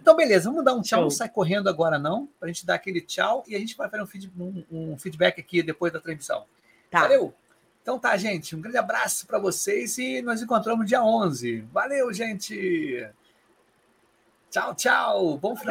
Então, 0.00 0.14
beleza, 0.14 0.48
vamos 0.48 0.64
dar 0.64 0.74
um 0.74 0.80
tchau. 0.80 1.02
Não 1.02 1.10
sai 1.10 1.28
correndo 1.28 1.68
agora, 1.68 1.98
não, 1.98 2.28
para 2.38 2.48
a 2.48 2.52
gente 2.52 2.64
dar 2.64 2.76
aquele 2.76 3.00
tchau 3.00 3.42
e 3.48 3.56
a 3.56 3.58
gente 3.58 3.76
vai 3.76 3.88
fazer 3.88 4.04
um, 4.04 4.06
feed, 4.06 4.32
um, 4.38 4.64
um 4.70 4.96
feedback 4.96 5.40
aqui 5.40 5.60
depois 5.60 5.92
da 5.92 5.98
transmissão. 5.98 6.44
Tá. 6.88 7.00
Valeu! 7.00 7.34
Então 7.82 7.98
tá, 7.98 8.16
gente. 8.16 8.54
Um 8.54 8.60
grande 8.60 8.78
abraço 8.78 9.26
para 9.26 9.40
vocês 9.40 9.98
e 9.98 10.22
nós 10.22 10.40
encontramos 10.40 10.86
dia 10.86 11.02
11. 11.02 11.64
Valeu, 11.72 12.12
gente! 12.12 13.08
Tchau, 14.52 14.72
tchau! 14.76 15.36
Bom 15.38 15.56
final. 15.56 15.68